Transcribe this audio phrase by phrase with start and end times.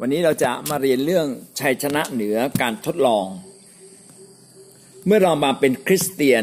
[0.00, 1.26] วันนี้เราจะมาเรียนเรื่อง
[1.60, 3.26] ชัยชนะเหนือการทดลอง
[5.06, 6.42] เมื่อเรามาเป็นคริสเตียน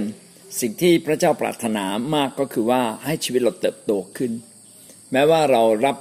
[0.59, 1.85] สิ่งที่พระเจ้าปรารถนา
[2.15, 4.31] มากก็คือว่าให้ชีวิตเราเติบโตขึ้น
[5.11, 5.97] แม้ว่าเรารับ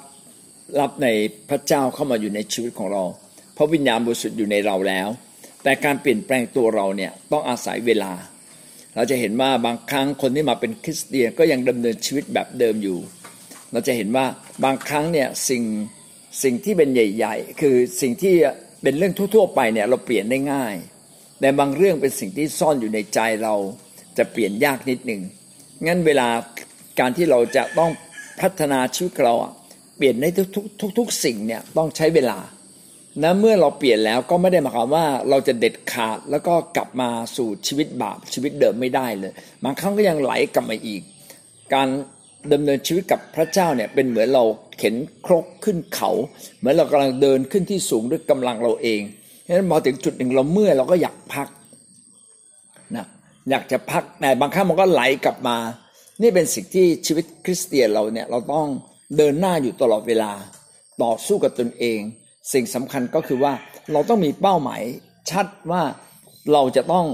[0.81, 1.09] รับใน
[1.51, 3.05] พระเจ้าเข้ามาอยู่ในชีวิตของเรา
[3.55, 5.09] เพราะวิญญาณบริสุทธิ์อยู่ในเราแล้ว
[5.63, 8.13] แต่การเปลี่ยนแปลงตัวเราเนี่ยต้องอาศัยเวลา
[8.95, 12.99] เราจะเห็นว่าบางครั้งคนที่มาเป็นคริสเตียนก็ยังดำเนินชีวิตแบบเดิมอยู่
[13.73, 14.27] เราจะเห็นว่า
[14.65, 15.65] บางครั้งเนี่ยสิ่ง
[16.43, 18.35] สิ่งที่เป็นใหญ่ ๆ คือสิ่งที่
[18.83, 20.75] เป็นเรื่องทั่วๆไปเนี่ยเราเปลี่ยนได้ง่าย
[21.41, 23.55] แต่บางเรื่องเป็นสิ่งที่ซ่อนอยู่ในใจเรา
[24.19, 25.23] จะเปลี่ยนยากนิดหนึ่ง
[25.87, 26.29] งั้นเวลา
[27.01, 27.91] การที่เราจะต้อง
[28.41, 29.35] พัฒนาชีวิตเรา
[29.97, 32.39] เปลี่ยนในทุกๆทุกๆสิ่งเนี่ยต้องใช้เวลา
[33.23, 39.33] นะเมื่อเราเปลี่ยนแล้วก็ไม่ได้หมายความว่าเราจะเด็ดขาดแล้วก็กลับมาสู่ชีวิตบาปชีวิตเดิมไม่ได้เลย
[39.65, 41.03] บางครั้งก็ยังไหลกลับมาอีก
[41.75, 41.89] การ
[42.53, 44.45] ดำเนินชีวิตกับพระเจ้าเนี่ยเป็นเหมือนเรา
[44.79, 44.95] เข็น
[45.27, 46.11] ครกขึ้นเขา
[46.59, 49.01] เหมือนเรากำลังเดินขึ้นที่สูงด้วยกำลังเราเอง
[49.47, 51.49] ฉะนั้นพอถึงจุดหนึ่งเราเมื่อยเราก็อยากพัก
[52.97, 53.07] นะ
[53.51, 55.57] อยากจะพักแต่บางครั้งมันก็ไหลกลับมา
[56.23, 58.69] นี่เป็นสิ่งที่ชีวิตคริสเตียนเราเนี่ยเราต้อง
[59.17, 60.33] เดินหน้าอยู่ตลอดเวลา
[61.03, 62.01] ต่อสู้กับตนเอง
[62.53, 63.53] สิ่งสำคัญก็คือว่า
[63.93, 64.83] เราต้องมีเป้าหมาย
[65.31, 65.83] ชัดว่า
[66.53, 67.07] เราจะต้อง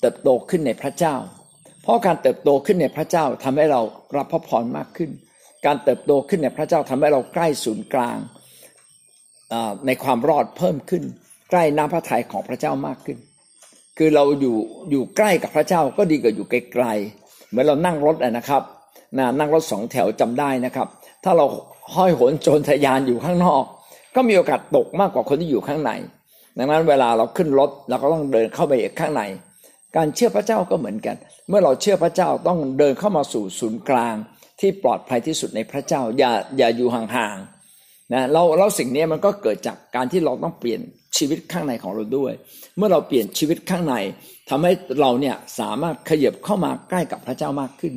[0.00, 1.14] เติบโตขึ้นในพระเจ้า
[1.84, 3.80] เพราะการเติบโตขึ้นในพระเจ้าทำให้เรา
[4.16, 5.10] รับพระพรมากขึ้น
[5.66, 8.18] การเติบโตขึ้นในพระเจ้าทำให้เราใกล้ศูนย์กลาง
[9.86, 11.02] ในความรอดเพิ่มขึ้น
[11.50, 13.18] ใกล้น้ำพระทัยของพระเจ้ามากขึ้น
[13.98, 14.56] คือเราอยู่
[14.90, 18.62] อยู่ใกล้กับพระเจ้าก็ดีกว่าอยู่ไกลๆเหมือนเรานั่งรถนะครับ
[19.18, 20.88] นะนั่งรถสองแถวจำได้นะครับ
[21.24, 21.46] ถ้าเรา
[21.94, 23.64] ห้อยโหนโจรทยานอยู่ข้างนอก
[24.14, 25.90] ก็มีโอกาสตกมากกว่าคนที่อยู่ข้างใน
[26.58, 29.22] ดังนั้นเวลาเราขึ้นรถเราก็ต้องเดินเข้าไปข้างใน
[29.96, 31.16] การเชื่อพระเจ้าก็เหมือนกัน
[31.48, 34.14] เมื่อเราเชื่อพระเจ้าต้องเดินเข้ามาสู่ศูนย์กลาง
[34.60, 40.80] ที่ปลอดภัยที่สุดในพระเจ้า อย่าอย่าอยู่ห่างๆนะเราเราสิ่งนี้มันก็เกิดจากการที่เราต้องเปลี่ยน
[41.16, 42.32] ชีวิตข้างในของเราด้วย
[42.76, 43.94] เมื่อเราเปลี่ยนชีวิตข้างใน
[44.48, 47.94] ทำให้เราเนี่ยสามารถขยับเข้ามาใกล้กับพระเจ้ามากขึ้น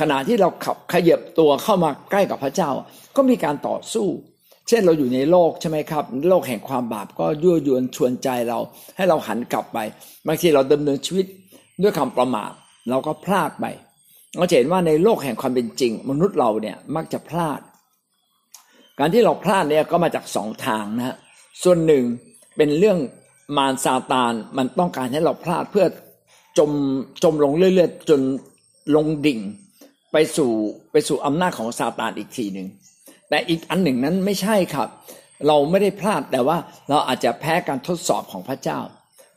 [0.00, 2.70] ขณะที่เราขับขยับตัวเข้ามาใกล้กับพระเจ้า
[3.16, 4.08] ก็มีการต่อสู้
[4.68, 8.58] เช่นเราอยู่ในโลกใช่ไหมครับ โลกแห่งความบาปก็ยั่วยวนชวนใจเรา
[8.96, 9.78] ให้เราหันกลับไป
[10.26, 11.26] บางทีเราดำเนินชีวิต
[11.82, 12.52] ด้วยคำประมาท
[12.90, 13.66] เราก็พลาดไป
[14.36, 17.60] เราเห็นว่าในโลกแห่งความเป็นจริง มนุษย์เราเนี่ยมักจะพลาด
[18.98, 21.16] การที่เราพลาดเนี่ยก็มาจากสองทางนะฮะ
[21.62, 22.04] ส่วนหนึ่ง
[22.56, 22.98] เป็นเรื่อง
[23.56, 25.86] มารซาตานมันต้องการให้เราพลาดเพื่อ
[26.58, 26.70] จม
[27.22, 28.20] จมลงเรื่อยๆจน
[28.96, 29.40] ลงดิ่ง
[30.12, 30.52] ไปสู่
[30.92, 32.68] ไปสู่อำนาจของซาตานอีกทีหนึ่ง
[33.28, 34.88] แต่อีกอันหนึ่งนั้นไม่ใช่ครับ
[35.46, 36.56] เราไม่ได้พลาดแต่ว่า
[36.90, 38.80] เราอาจจะแพ้การทดสอบของพระเจ้า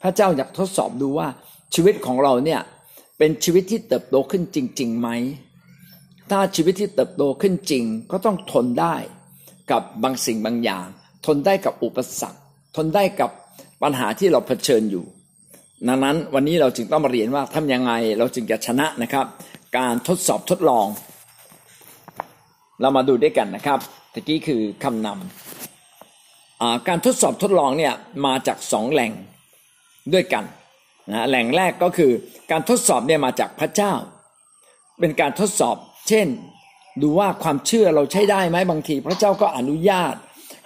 [0.03, 1.27] พระเจ้าอยากทดสอบดูว่า
[1.73, 2.61] ชีวิตของเราเนี่ย
[3.17, 5.09] เป็นชีวิตที่เติบโตขึ้นจริงๆไหม
[6.31, 8.95] ถ้าชีวิตที่เติบโตขึ้นจริงก็ต้องทนได้
[9.71, 10.85] กับบางสิ่งบางอย่าง
[11.25, 12.39] ทนได้กับอุปสรรค
[12.75, 13.31] ทนได้กับ
[13.81, 15.05] ปัญหาที่เราเผชิญอยู่
[15.87, 19.25] ดังนั้นวันนี้เราจึงต้องมาเรียนว่าทำยังไงเราจึงจะชนะนะครับ
[19.77, 20.87] การทดสอบทดลอง
[22.81, 23.79] เรามาดูด้วยกันนะครับ
[24.13, 27.93] ตะกี้คือคำนำการทดสอบทดลองเนี่ย
[28.25, 29.11] มาจากสองแหล่ง
[30.13, 30.43] ด้วยกัน
[31.11, 32.11] นะแหล่งแรกก็คือ
[32.51, 33.93] การทดสอบเนี่ยมาจากพระเจ้า
[34.99, 35.75] เป็นการทดสอบ
[36.07, 36.27] เช่น
[37.01, 40.15] ดูว่าความเชื่อเราใช้ได้ไหมบางที พระเจ้าก็อนุญาต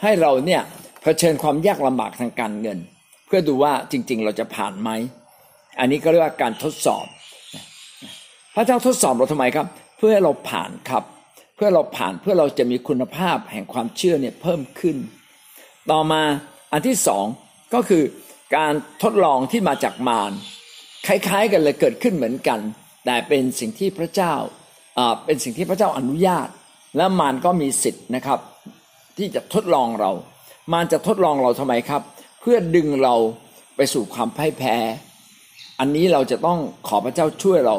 [0.03, 0.61] ให้เราเนี่ย
[1.01, 2.77] เผชิญความยากลำบากทางการเงิน
[3.25, 4.89] เพื่อดูว่าจริง ๆ เราจะผ่านไหม
[5.79, 7.05] อันนี้ก็เรียกว่าการทดสอบ
[8.55, 9.67] พระเจ้าทดสอบเราทำไมครับ
[9.97, 11.03] เพื่อให้เราผ่านครับ
[11.55, 14.97] เพื่อเราผ่านเพื่อเราจะมีคุณภาพแห่งความเชื่อเนี่ยเพิ่มขึ้น
[15.91, 16.21] ต่อมา
[16.71, 17.25] อันที่สอง
[17.73, 18.03] ก็คือ
[18.55, 20.31] การทดลองที่มาจากมาร
[21.07, 22.59] คล้ายๆกันเลยเกิดขึ้นเหมือนกัน
[23.05, 24.33] แต่เป็นสิ่งที่พระเจ้า
[25.25, 26.47] เป็นสิ่งที่พระเจ้าอนุญาต
[26.97, 28.39] และมารก็มีสิทธิ์นะครับ
[29.17, 30.11] ที่จะทดลองเรา
[30.73, 32.01] มันจะทดลองเราทำไมครับ
[32.41, 33.15] เพื่อดึงเรา
[33.75, 34.75] ไปสู่ความพ่ายแพ้
[35.79, 37.75] อันนี้เราจะต้องขอพระเจ้าช่วยเรา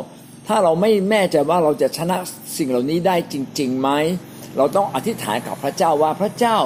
[0.46, 2.16] ถ้าเราไม่แม่ใจว่าเราจะชนะ
[2.56, 3.90] สิ่งเหล่านี้ได้จริงๆไหม
[4.56, 6.56] เราต้องอธิษฐานกับพระเจ้าว่าพระเจ้า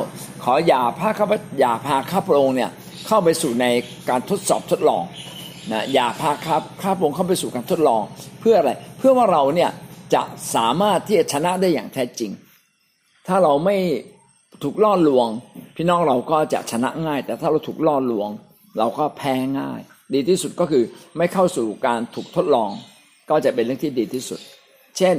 [0.44, 2.70] ขออย่าพาข้าพอย่าพาข้าพระองค์เนี่ย
[3.08, 3.66] เข้าไปสู่ใน
[4.10, 5.04] การทดสอบทดลอง
[5.72, 8.02] นะอย่าพาข้าข้าพระองค์เข้าไปสู่การทดลอง
[8.40, 9.70] เพื่ออะไร เพื่อว่าเราเนี่ย
[10.14, 10.22] จะ
[10.54, 12.30] สามารถที่จะชนะได้อย่างแท้จริง
[13.26, 13.76] ถ้าเราไม่
[14.62, 15.28] ถูกล่อลวง
[15.76, 18.28] พี่น้องเราก็จะชนะง่าย แต่ถ้าเราถูกล่อลวง
[18.78, 19.80] เราก็แพ้ง่าย
[20.14, 20.84] ดีที่สุดก็คือ
[21.18, 22.70] ไม่เข้าสู่การถูกทดลอง
[23.30, 24.40] ก็จะเป็นเรื่องที่ดีที่สุด
[24.98, 25.16] เช่น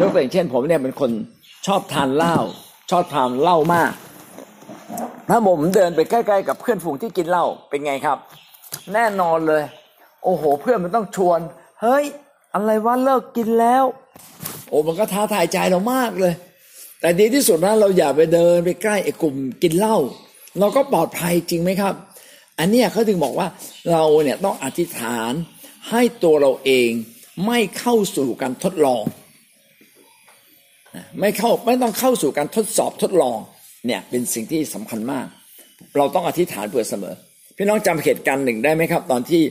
[0.00, 1.10] ยกตัวอย่างเช่น ผมเนี่ยเป็นคน
[1.66, 2.36] ชอบทานเหล้า
[2.90, 3.92] ชอบทานเหล้ามาก
[5.28, 8.18] ถ้าผมเดินไปใกล้ๆกับเพื่อนฝูงที่กินเหล้าเป็นไงครับ
[8.94, 9.62] แน่นอนเลย
[10.24, 11.40] โอ้โห เพื่อนมันต้องชวน
[11.82, 12.04] เฮ้ย
[12.54, 13.84] อะไรวะเลิกกินแล้ว
[14.68, 16.34] โอ้มันก็ท้าทายใจเรามากเลย
[17.00, 19.96] แต่ดีที่สุดนะเราอย่าไปเดินไปใกล้ไอ้กลุ่มกินเหล้า
[20.58, 21.94] เราก็ปลอดภัยจริงไหมครับ
[22.58, 23.48] อันนี้เขาถึงบอกว่า
[23.92, 25.32] เราเนี่ยต้องอธิษฐาน
[25.90, 26.90] ให้ตัวเราเอง
[27.46, 29.04] ไม่เข้าสู่การทดลอง
[31.20, 33.38] ไม่เข้าไม่ต้องเข้าสู่การทดสอบทดลอง
[33.86, 35.26] เนี่ยเป็นสิ่งที่สำคัญมาก
[35.96, 37.14] เราต้องอธิษฐานเผื่อเสมอ
[37.56, 39.42] พี่น้องจำเหตุการณ์หนึ่งได้ไหมครับ ตอนที่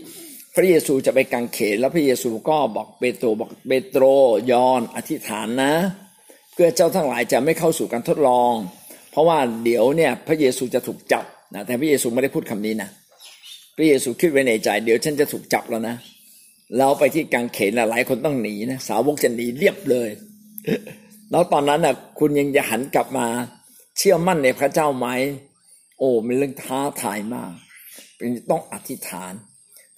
[0.55, 4.03] พระเยซูจะไปกังเขนแล้วพระเยซูก็บอกเปโตรบอกเปโตร
[4.51, 5.73] ยอนอธิษฐานนะ
[6.53, 8.53] เพื่อเจ้าทั้งหลายจะไม่เข้าสู่การทดลอง
[9.11, 11.25] เพราะว่าเดี๋ยวเนี่ยพระเยซูจะถูกจับ
[11.55, 12.89] นะแต่พระเยซูไม่ได้พูดคำนี้นะ
[13.77, 15.95] พระเยซูคิดไว้ในใจ เดี๋ยวฉันจะถูกจับแล้วนะ
[16.77, 20.09] เราไปที่กังเขนหลายคนต้องหนีนะสาวกจะหนีเรียบเลย
[21.31, 23.27] แล้วตอนนั้นนะคุณยังจะหันกลับมา
[23.97, 25.07] เชื่อมั่นในพระเจ้าไหม
[25.99, 27.51] โอ้เป็นเรื่องท้าทายมาก
[28.17, 29.33] เป็นต้องอธิษฐาน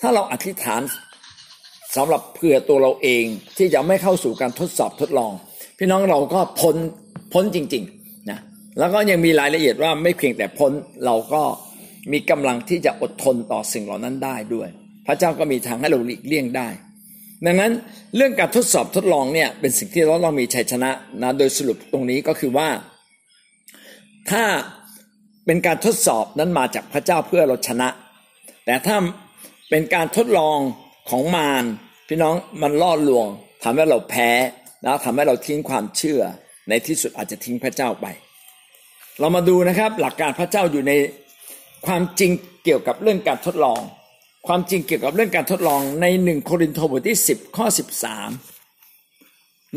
[0.01, 0.81] ถ้าเราอธิษฐาน
[1.95, 3.25] สำหรับเพื่อตัวเราเอง
[3.57, 5.33] ที่จะไม่เข้าสู่การทดสอบทดลอง
[5.77, 6.75] พี่น้องเราก็พ้น
[7.33, 8.39] พ้นจริงๆนะ
[8.79, 10.71] แล้วก็ยังมีรายละเอียดว่าไม่เพียงแต่พ้น
[11.05, 11.41] เราก็
[12.11, 14.67] มีกำลังที่จะอดทนต่อสิ่งเหล่านั้นได้ด้วย
[15.07, 16.67] พระเจ้าก็มีทางให้เราหลีกเลี่ยงได้
[17.45, 17.71] ดังนั้น
[18.15, 20.91] เรื่องการทดสอบทดลองเนี่ยเป็นสิ่งที่เราต้องมีชัยชนะ
[21.21, 22.67] นะโดยสรุปตรงนี้ก็คือว่า
[24.31, 24.43] ถ้า
[25.45, 27.89] เป็นการทดสอบนั้นมาจากพระเจ้าเพื่อเราชนะ
[28.65, 28.97] แต่ถ้า
[29.69, 30.59] เป็นการทดลอง
[31.09, 31.63] ของมาร
[32.07, 33.27] พี่น้องมันล่อลวง
[33.63, 34.29] ทำให้เราแพ้
[34.81, 36.21] แล้วทำให้เราทิ้งความเชื่อ
[36.69, 38.07] ในที่สุดอาจจะทิ้งพระเจ้าไป
[39.19, 40.93] เรามาดูนะครับหลักการพระเจ้าอยู่ใน
[41.85, 42.31] ความจริง
[42.63, 43.79] เกี่ยวกับเรื่องการทดลอง
[44.47, 48.29] ความจริงเกี่ยวกับเรื่องการทดลองในหนึ่งโครินโตบทที่สิบข้อสิบสาม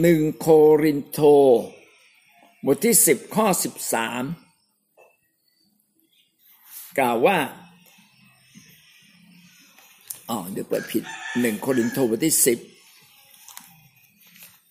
[0.03, 0.49] หนึ่งโค
[0.83, 1.19] รินโต
[2.67, 4.23] บทที่สิบข้อสิบสาม
[6.99, 7.39] กล่าวว่า
[10.29, 11.05] อ๋อเดี๋ยวเปิดผิด
[11.41, 12.59] หนึ่งโครินธ์บทที่สิบ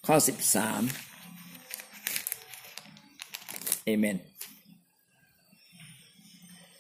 [0.08, 0.82] ข้อสิบสาม
[3.86, 4.18] เอเมน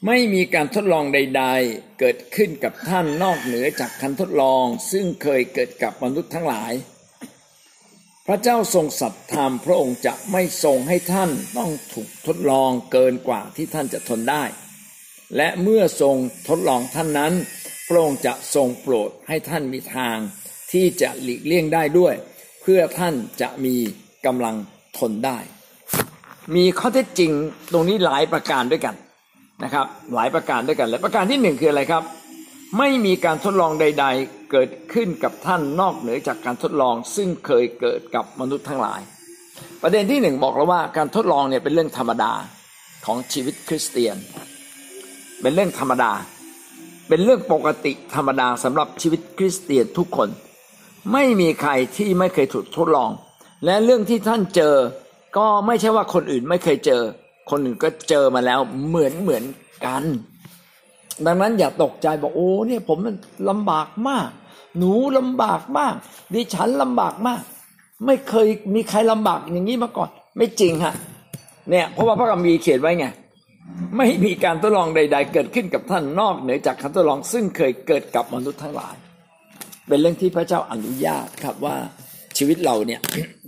[0.05, 6.73] ไม่มีการทดลองใด ๆ เกิดขึ้นกับท่านนอกเหนือจากการทดลอง ซึ่งเคยเกิดกับมนุษย์ทั้งหลาย
[8.31, 14.43] ระเจ้าทรงสัตย์ธรรมพระองค์จะไม่ทรงให้ท่านต้องถูกทดลองเกินกว่าที่ท่านจะทนได้
[15.37, 16.15] และเมื่อทรง
[16.47, 17.33] ทดลองท่านนั้น
[17.87, 20.17] พระองค์จะทรงโปรดให้ท่านมีทาง
[20.71, 22.15] ที่จะหลีกเลี่ยงได้ด้วย
[22.61, 23.75] เพื่อท่านจะมี
[24.25, 24.55] กำลัง
[24.97, 25.37] ทนได้
[26.55, 27.31] มีข้อเท็จจริง
[27.71, 28.95] ตรงนี้หลายประการด้วยกัน
[29.63, 29.85] นะครับ
[30.15, 32.03] หลายประการด้วยกันและประการที่หนึ่งคืออะไรครับ
[32.77, 39.01] ไม่มีการทดลองใด ๆ เกิดขึ้นกับท่านนอกเหนือจากการทดลองซึ่งเคยเกิดกับมนุษย์ทั้งหลาย
[39.81, 42.33] ประเด็นที่หนึ่งบอกแล้วว่าการทดลองเนี่ยเป็นเรื่องธรรมดา
[43.05, 44.17] ของชีวิตคริสเตียน
[45.41, 46.11] เป็นเรื่องธรรมดา
[47.07, 50.29] เป็นเรื่องปกติธรรมดาสำหรับชีวิตคริสเตียนทุกคน
[51.13, 53.09] ไม่มีใครที่ไม่เคยถูกทดลอง
[53.65, 54.75] และเรื่องที่ท่านเจอ
[55.37, 57.01] ก็ไม่ใช่ว่าคนอื่นไม่เคยเจอ
[57.49, 59.43] คนอื่นก็เจอมาแล้วเหมือนเหมือน
[59.85, 60.03] กัน
[61.25, 63.15] ดังนั้นอย่าตกใจบอกโอ้เนี่ยผมมัน
[63.49, 64.29] ลำบากมาก
[64.77, 65.93] หนูลำบากมาก
[66.33, 67.41] ดิฉันลำบากมาก
[68.05, 70.95] ไม่เคยมีใครลำบากอย่างนี้มาก่อน ไม่จริงฮะ
[71.69, 73.05] เนี่ยเพราะว่าพระคัมภีร์เขียนไว้ไง
[73.97, 78.95] ไม่มีการทดลองใด ๆ เกิดขึ้นกับท่านนอกเหนือจากการทดลองซึ่งเคยเกิดกับมนุษย์ทั้งหลาย
[79.87, 81.75] เป็นเรื่องที่พระเจ้าอนุญาตครับว่า
[82.37, 83.01] ชีวิตเราเนี่ย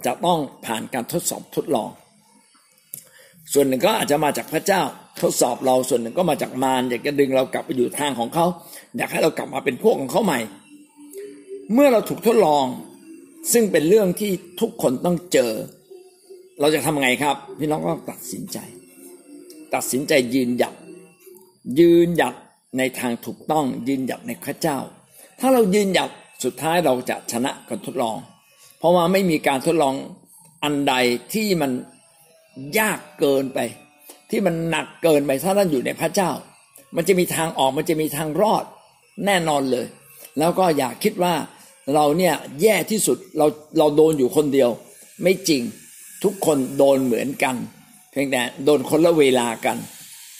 [0.05, 1.89] จะต้องผ่านการทดสอบทดลอง
[3.53, 4.81] ส่วนหนึ่งก็อาจจะมาจากพระเจ้า
[5.21, 8.45] ทดสอบเราส่วนหนึ่งก็มาจากมารอยากจะดึงเรากลับไปอยู่ทางของเขา
[8.97, 10.39] อยากให้เรากลับมาเป็นพวกของเขาใหม่
[11.73, 12.65] เมื่อเราถูกทดลอง
[13.53, 15.51] ซึ่งเป็นเรื่องที่ทุกคนต้องเจอ
[16.59, 18.57] เราจะทำไงครับพี่น้องก็ตัดสินใจ
[19.73, 20.75] ตัดสินใจยืนหยัด
[21.79, 22.35] ยืนหยัด
[22.77, 24.77] ในทางถูกต้องยืนหยัดในพระเจ้า
[25.39, 26.09] ถ้าเรายืนหยัด
[26.43, 28.17] สุดท้ายเราจะชนะการทดลอง
[28.79, 29.95] เพราะว่าไม่มีการทดลอง
[30.63, 30.93] อันใด
[31.33, 31.71] ที่มัน
[32.79, 33.59] ยากเกินไป
[34.33, 36.31] ที่มันหนักเกินไปถ้าท่านอยู่ในพระเจ้า
[36.95, 38.63] มันจะมีทางออกมันจะมีทางรอด
[39.25, 39.87] แน่นอนเลย
[40.39, 41.33] แล้วก็อย่าคิดว่า
[41.93, 43.47] เราเนี่ยแย่ที่สุดเรา
[43.77, 44.69] เราโดนอยู่คนเดียว
[45.23, 45.61] ไม่จริง
[46.23, 47.55] ทุกคนโดนเหมือนกัน
[48.11, 49.77] เพียงแต่โดนคนละเวลากัน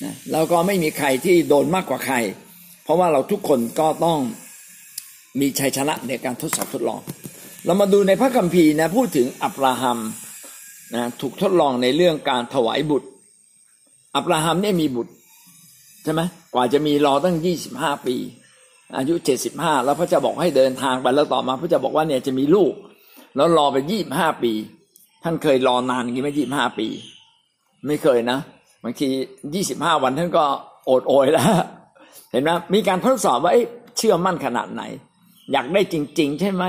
[0.04, 2.16] นะแล้วก็ไม่มีใครที่โดนมากกว่าใคร
[2.84, 4.20] เพราะว่าเราทุกคนก็ต้อง
[5.40, 7.00] มีชัยชนะในการทดสอบทดลอง
[7.66, 10.00] เรามาดูในพระคัมภีร์นะพูดถึงอับราฮัม
[10.96, 13.08] นะถูกทดลองในเรื่องการถวายบุตร
[14.16, 15.14] อับราฮัมเนี่ยมีบุตร
[16.04, 16.22] ใช่ไหม
[16.54, 18.16] กว่าจะมีรอตั้งยี่สิบห้าปี
[18.98, 22.74] อายุเจ็ดสิบห้าแล้วพระเจ้าบอกให้เดินทางไปแล้วต่อมาพระเจ้าบอกว่าเนี่ยจะมีลูก
[23.36, 24.52] แล้วรอไปยี่บห้าปี
[25.24, 26.88] ท่านเคยรอนานอย่ไหมยี่บห้าปี
[27.88, 28.40] ไม่เคยนะ
[28.84, 29.10] บางที
[29.56, 30.44] ยี่สิบห้าวันท่านก็
[30.86, 31.46] โอดโอยแล้ว
[32.32, 33.54] เห็นไหมมีการทดสอบว่า
[33.98, 34.84] เชื่อมั่นขนาดไหน
[35.52, 36.64] อยากได้จริง ๆ ใช่ไหม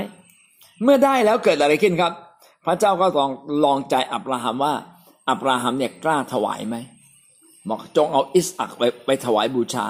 [0.83, 2.13] เมื่อได้แล้วเกิดอะไรขึ้นครับ
[2.67, 3.31] พระเจ้าก็ลอง
[3.65, 4.75] ลองใจอับราฮัมว่า
[5.31, 6.77] อับราฮัมเนี่ยกล้าถวายไหม
[7.69, 9.87] บอกจงเอาอิสอักไปไปถวายบูชา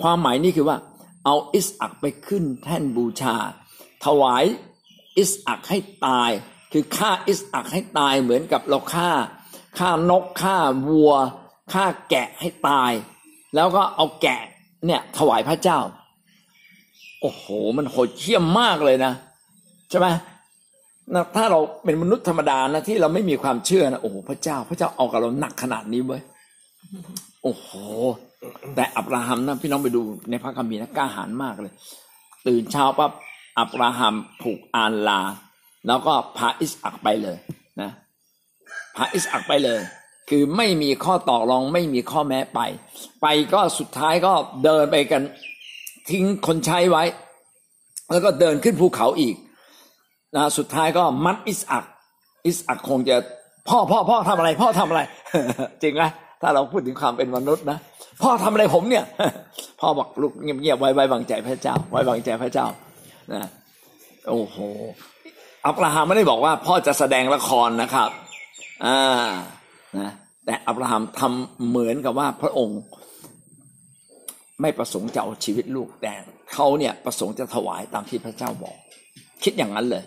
[0.00, 0.76] ความหมายนี่คือว่า
[1.26, 3.36] เอาอิสอักไปขึ้นแท่นบูชา
[4.04, 4.44] ถวาย
[5.18, 6.30] อิสอักให้ตาย
[6.72, 9.10] คือฆ่าอิสอักให้ตายเหมือนกับเราฆ่า
[9.78, 10.56] ฆ่านกฆ่า
[10.88, 11.12] วัว
[11.72, 12.92] ฆ่าแกะให้ตาย
[13.54, 14.42] แล้วก็เอาแกะ
[14.86, 15.78] เนี่ยถวายพระเจ้า
[17.20, 17.44] โอ้โห
[17.76, 19.12] มันโหดเหี้ยมมากเลยนะ
[19.90, 20.06] ใช่ไหม
[21.14, 26.22] นะถ้าเราเป็นมนุษย์ธรรมดานะที่เราไม่มีความเชื่อนะโอ้โหพระเจ้า พระเจ้าเอากับเราหนักขนาดนี้เว้ย
[27.42, 27.68] โอ้โห
[28.74, 31.72] แต่อับราฮัมนะพี่น้องไปดูในพระคัมภีร์นะกล้าหาญมากเลย
[32.46, 33.12] ตื่นเช้าปั๊บ
[33.58, 35.20] อับราฮัมผูกอานลา
[35.86, 37.38] แล้วก็พาอิสอักไปเลย
[37.80, 37.90] นะ
[38.96, 39.80] พาอิสอักไปเลย
[40.30, 42.60] คือไม่มีข้อต่อรองไม่มีข้อแม้ไป
[43.22, 44.32] ไปก็สุดท้ายก็
[44.64, 45.22] เดินไปกัน
[46.10, 47.04] ทิ้งคนใช้ไว้
[48.10, 49.34] แล้วก็เดินขึ้นภูเขาอีก
[50.36, 51.84] นะสุดท้ายก็มัดอิสอัก
[52.46, 53.16] อิสอักคงจะ
[53.68, 55.00] พ่อพ่อพ่อทำอะไร พ่อทำอะไร
[55.82, 56.02] จริงไหม
[56.40, 57.78] ถ้าเราพูดถึงความเป็นมนุษย์นะ
[58.22, 59.04] พ่อทำอะไรผมเนี่ย
[59.80, 62.66] พ่อบอกลูกเงียบๆไว้ไว้วางใจพระเจ้า ไว้วางใจพระเจ้า
[63.32, 63.42] นะ
[64.28, 64.56] โอ้โห
[65.66, 68.10] อับราฮัมไม่ได้บอกว่า พ่อจะแสดงละครนะครับ
[68.84, 69.28] อ่า
[69.98, 70.10] นะ
[70.44, 72.80] แต่อับราฮัมทำเหมือนกับว่าพระองค์
[74.60, 76.12] ไม่ประสงค์จะเอาชีวิตลูกแต่
[76.52, 78.76] เขาเนี่ยประสงค์จะถวายตามที่พระเจ้าบอก
[79.44, 80.04] คิดอย่างนั้นเลย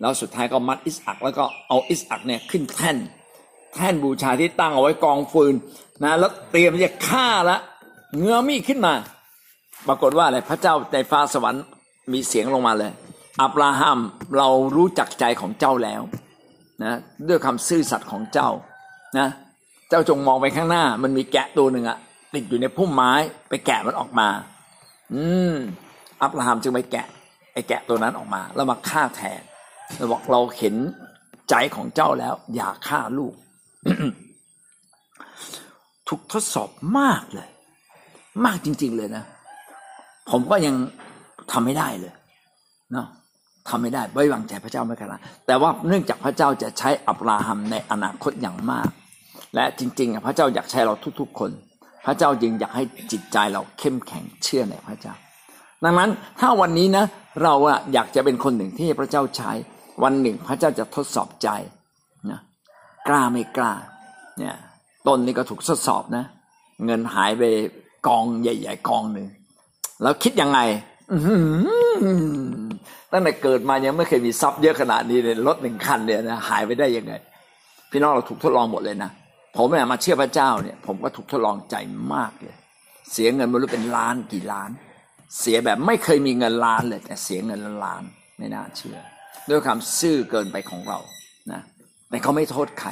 [0.00, 2.96] แล้วสุดท้ายก็มัดอิสอักแล้วก็เอาอิสอักเนี่ยขึ้นแท่น
[3.74, 5.54] แท่นบูชาที่ตั้งเอาไว้กองฟืน
[6.02, 7.58] นะแล้วเตรียมจะฆ่าละ
[8.18, 8.94] เงื้อมีดขึ้นมา
[9.88, 11.64] ปรากฏว่าอะไรพระเจ้าในฟ้าสวรรค์
[12.12, 12.92] มีเสียงลงมาเลย
[13.42, 13.98] อับราฮัม
[14.36, 16.02] เรารู้จักใจของเจ้าแล้ว
[16.82, 16.98] นะ
[17.28, 18.50] ด้วยคำซื่อสัตย์ของเจ้า
[19.18, 19.28] นะ
[19.88, 21.98] เจ้าจงมองไปข้างหน้า มันมีแกะตัวหนึ่งอะ
[22.34, 23.12] ติดอยู่ในพุ่มไม้
[23.48, 24.28] ไปแกะมันออกมา
[25.14, 25.54] อืม
[26.22, 27.06] อับราฮัมจึงไปแกะ
[27.52, 29.40] ไอ้แกะตัวนั้นออกมา แล้วมาฆ่าแทน
[29.96, 30.74] เราบอกเราเห็น
[31.50, 33.34] ใจของเจ้าแล้ว อย่าฆ่าลูก
[36.08, 37.48] ถูกทดสอบมากเลย
[38.44, 39.24] มากจริง ๆเลยนะ
[40.30, 40.74] ผมก็ยัง
[41.52, 42.14] ทำไม่ได้เลย
[42.92, 43.06] เนาะ
[43.68, 48.88] ทำไม่ได้ไว้วางใจพระเจ้าไม่ขนาดแต่ว่าเนื่องจากพระเจ้าจะใช้อับราฮัมในอนาคตอย่างมาก
[49.54, 51.50] และจริงๆพระเจ้าอยากใช้เราทุกๆคน
[52.06, 55.14] พระเจ้าจึงอยากให้จิตใจเราเข้มแข็งเชื่อในพระเจ้า
[55.84, 56.10] ดังนั้น
[56.40, 57.04] ถ้าวันนี้นะ
[57.42, 59.50] เราอะอยากจะเป็นคนหนึ่งที่พระเจ้าใช้
[60.02, 61.48] วันหนึ่งพระเจ้าจะทดสอบใจ
[63.08, 63.72] กล้าไม่กล้า
[64.38, 64.56] เนี่ย
[65.06, 66.24] ต้นนี้ก็ถูกทดสอบนะ
[66.84, 67.42] เงินหายไป
[68.06, 69.26] กองใหญ่ๆกองหนึ่ง
[70.02, 70.60] แล้วคิดยังไง
[73.12, 77.14] ตั้งแต่เกิดมายังไม่เคยมีทรัพย์เยอะขนาดนี้เลยรถหนึ่งคันเนี่ยนะหายไปได้ยังไง
[77.90, 79.10] พี่น้องเราถูกทดลองหมดเลยนะ
[79.56, 81.76] ผมเนี่ยมาเชื่อพระเจ้าเนี่ย ผมก็ถูกทดลองใจ
[82.14, 82.56] มากเลย
[83.12, 84.70] เสียเงินไม่รู้เป็นล้านกี่ล้าน
[85.40, 88.02] เสียแบบไม่เคยมีเงินล้านเลย แต่เสียเงินล้าน
[88.38, 88.98] ไม่น่าเชื่อ
[89.50, 90.98] ด้วยความซื่อเกินไปของเรา
[91.52, 91.60] นะ
[92.12, 92.90] แต่เขาไม่โทษใคร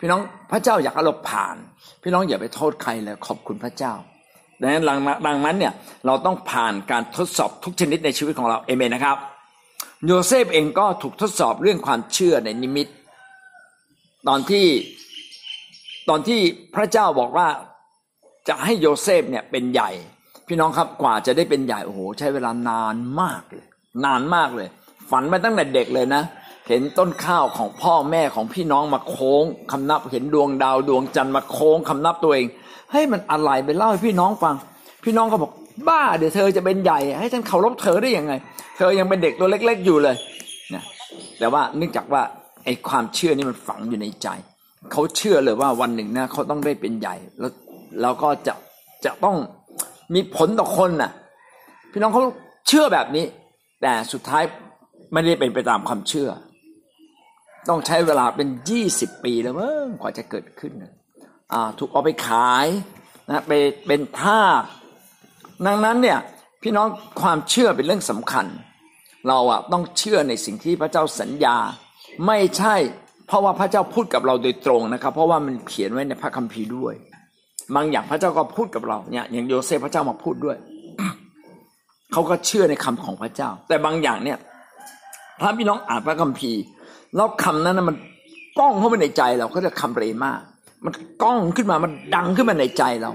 [0.00, 1.56] พี่น้องพระเจ้าอยากให้เราผ่าน
[2.02, 3.94] พี่น้องอย่าไปโทษใครเลยขอบคุณพระเจ้า
[4.60, 5.72] ดังนั้นดังนั้นเนี่ย
[6.06, 9.16] เราต้องผ่านการทดสอบทุกชนิดในชีวิตของเราเอเมนนะครับ
[10.06, 12.88] โยเซฟเองก็ถูกทดสอบเรื่องความเชื่อในนิมิต
[14.28, 14.66] ตอนที่
[16.08, 16.40] ตอนที่
[16.74, 17.48] พระเจ้าบอกว่า
[18.48, 19.90] จะให้โยเซฟเนี่ยเป็นใหญ่
[20.46, 23.66] พี่น้องครับกว่าจะได้เป็นใหญ่โอ้โหใช้เวลานานมากเลย
[24.04, 24.68] นานมากเลย
[25.10, 26.22] ฝันมาตั้งแต่เด็กเลยนะ
[26.70, 32.46] เห็นต้นข้าวของพ่อแม่ของพี่น้องมาโค้งคำนับเห็นดวงดาวดวงจันทร์มาโค้งคำนับตัวเอง
[32.92, 34.54] ให้ยมันอะไรไปเล่าให้พี่น้องฟัง
[35.04, 35.50] พี่น้องก็บอก
[35.88, 38.32] บ้าเดี๋ยวเธอจะเป็นใหญ่ ให้ฉันเคารพเธอได้ยังไง
[38.76, 40.16] เธอยังเป็นเด็กตัวเล็ก ๆอยู่เลย
[40.74, 40.82] นะ
[41.38, 42.22] แต่ว่าเนื่องจากว่า
[42.64, 44.28] ไอ้ความเชื่อนี่มันฝังอยู่ในใจ
[44.92, 47.52] เขาเชื่อเลยว่าวันหนึ่งนะเขาต้องได้เป็นใหญ่แล้ว
[48.00, 48.54] แล้วก็จะ
[49.04, 49.36] จะต้อง
[50.14, 51.10] มีผลต่อคนน่ะ
[51.92, 52.22] พี่น้องเขา
[52.68, 53.24] เชื่อแบบนี้
[53.82, 54.42] แต่สุดท้าย
[55.12, 56.28] ไม่ได้เป็นไปตามความเชื่อ
[57.68, 60.72] ต้องใช้เวลาเป็นยี่สิบปีแล้วมื่อกว่าจะเกิดขึ้น
[61.78, 62.66] ถูกเอาไปขาย
[63.30, 63.52] นะไป
[63.86, 64.62] เป็นทาส
[65.66, 66.18] ดังนั้นเนี่ย
[66.62, 66.88] พี่น้อง
[67.20, 68.46] ความเชื่อเป็นเรื่องสำคัญ
[69.28, 71.56] เราอะต้องเชื่อในสิ่งที่พระเจ้าสัญญา
[72.26, 72.76] ไม่ใช่
[73.26, 76.94] เพราะว่าพระเจ้าพูดกับเราโดยตรงนะครับ เพราะว่ามันเขียนไว้ในพระคัมภีร์ด้วย
[77.76, 80.56] บางอย่างพระเจ้าก็พูดกับเราเนี่ยอย่างโยเซฟพระเจ้ามาพูดด้วย
[82.12, 84.38] เขาก็เชื่อในคำของพระเจ้า แต่บางอย่างเนี่ย
[85.40, 86.60] ถ้าพี่น้องอ่านพระคัมภีร์
[87.16, 87.96] แล้วคำนั้นมัน
[88.58, 90.32] ก้องเข้าไปในใจเราก็จะคำเรมา
[90.84, 93.10] มันก้องขึ้นมามันดังขึ้นมาในใจเรา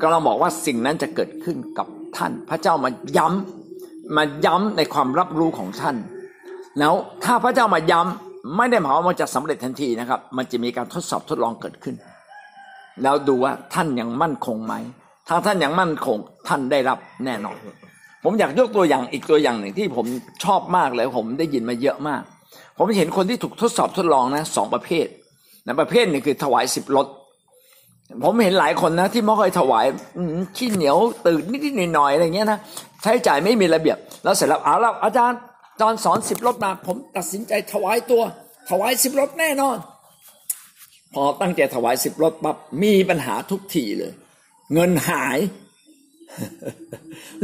[0.00, 5.96] ก็เราบอกว่าสิ่งนั้นจะเกิดขึ้นกับท่าน พระเจ้ามาย้ำมาย้ำในความรับรู้ของท่าน
[6.78, 6.94] แล้ว
[7.24, 11.94] ถ้าพระเจ้ามาย้ำไม่ได้หมายว่ามันจะสำเร็จทันทีนะครับ มันจะมีการทดสอบทดลองเกิดขึ้น
[13.02, 14.74] แล้วดูว่าท่านยังมั่นคงไหม
[15.28, 16.16] ถ้าท่านยังมั่นคง
[16.48, 17.56] ท่านได้รับแน่นอน
[18.24, 20.06] ผมอยากยกตัวอย่างอีกตัวอย่างหนึ่งที่ผม
[20.44, 22.22] ชอบมากเลยผมได้ยินมาเยอะมาก
[22.84, 25.06] ผมเห็นคนที่ถูกทดสอบทดลองนะสองประเภท
[25.66, 27.06] นะประเภทหนึ่งคือถวายสิบรถ
[28.24, 29.86] ผมเห็นหลายคนนะ ที่ไม่ค่อยถวาย
[30.56, 30.96] ขี้เหนียว
[31.26, 32.58] ตื่นนิดๆหน่อยๆอะไรเงี้ยนะ
[33.02, 35.38] ใช้จ่ายไม่มีระเบียบ แล้วเสร็จแล้วเอาละอาจารย์
[35.80, 38.22] ตอนสอนสิบรถมา ผมตัดสินใจถวายตัว
[38.70, 39.76] ถวายสิบรถแน่นอน
[41.14, 44.12] พอตั้งใจถวายสิบรถปั๊บมีปัญหาทุกทีเลย
[44.72, 45.38] เงินหาย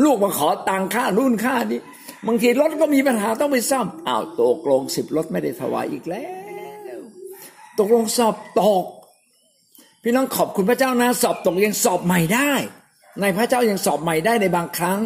[0.05, 1.81] ลูกมาขอตังค่ารุ่นค่านี้
[2.27, 6.27] บางทีรถก็มีปัญหาต้องไปซ่อมอ้าวตกลงสิบรถไม่ได้ถวายอีกแล้
[6.97, 7.01] ว
[7.79, 8.85] ตกลงสอบตก
[10.03, 12.53] พี่น้องขอบคุณพระเจ้านะสอบตกยังสอบใหม่ได้
[13.21, 15.01] ในพระเจ้ายังสอบใหม่ได้ในบางครั้ง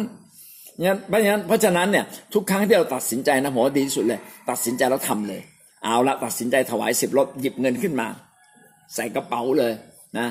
[0.79, 5.41] เนี่ยเพราะฉะนั้นเพราะฉะนั้นเนี่ยทุกครั้งที่เราตัดสินใจนะผมว่าดีที่สุดเลย ตัดสินใจแล้วทำเลย
[5.83, 8.07] เอาละตัดสินใจถวายสิบรถหยิบเงินขึ้นมา
[8.95, 9.73] ใส่กระเป๋าเลย
[10.17, 10.27] นะ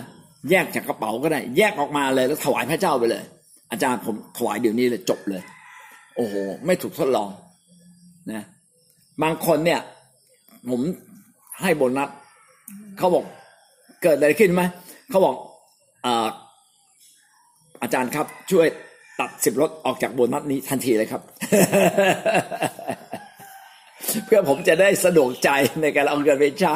[0.50, 3.22] แยกจากกระเป๋าก็ได้ แยกออกมาเลยแล้วถวายพระเจ้าไปเลย
[3.70, 5.42] อาจารย์ผมถวายเดี๋ยวนี้เลยจบเลย
[6.16, 6.34] โอ้โห
[6.66, 7.30] ไม่ถูกทดลอง
[8.32, 8.42] นะ
[9.22, 9.80] บางคนเนี่ย
[10.70, 10.80] ผม
[11.62, 12.08] ให้โบนัส
[12.98, 13.24] เขาบอก
[14.02, 14.62] เกิดอะไรขึ้นไหม
[15.10, 15.36] เขาบอก
[16.06, 16.28] อา
[17.82, 18.66] อาจารย์ครับ ช่วย
[19.20, 21.22] ตัดสิบรถออกจากโบนัสนี้ทันทีเลยครับ
[24.26, 25.48] เพื่อผมจะได้สะดวกใจ
[25.82, 26.74] ในการเอาเงินไปใช้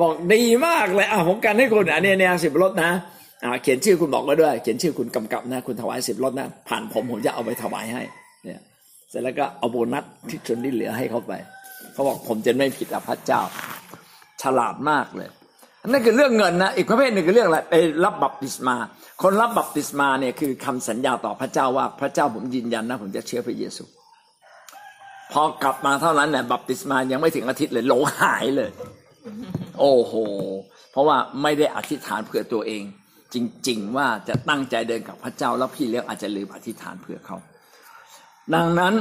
[0.00, 2.90] บอกดีมากเลยอะผมกันให้คุณอันนี้เนี่ยสิบรถนะ
[3.44, 8.02] อ่าเขียนชื่อคุณบอกไว้ด้วย เขียนชื่อคุณกำกับนะ คุณถวายสิบรถนะ ผ่านผมผมจะเอาไปถวายให้
[8.44, 8.60] เนี่ย
[9.10, 11.32] เสร็จแล้วก็เอาโบนัสที่ส่วนที่เหลือให้เขาไป
[11.92, 13.40] เขาบอกผมจะไม่ผิดกับพระเจ้า
[14.42, 15.28] ฉลาดมากเลย
[15.88, 18.76] นั่นคือเรื่องเงินนะอีกประเภทหนึ่งคือเรื่องอะไรไปรับบัพติศมา
[19.22, 23.84] คนรับบัพติศมาเนี่ยคือคำสัญญาต่อพระเจ้าว่าพระเจ้าผมยืนยันนะ ผมจะเชื่อพระเยซู
[25.32, 28.70] พอกลับมาเท่านั้นเนี่ยบัพติศมายังไม่ถึงอาทิตย์เลยหลงหายเลย
[29.80, 30.14] โอ้โห
[30.92, 32.82] เพราะว่าไม่ได้อธิษฐานเพื่อตัวเอง
[33.34, 33.36] จ
[33.68, 37.36] ริง ๆ ว่าจะตั้งใจเดินกับพระเจ้าแล้วพี่เลี้ยงอาจจะลืมอธิษฐานเพื่อเขา
[38.54, 38.94] ดังนั้น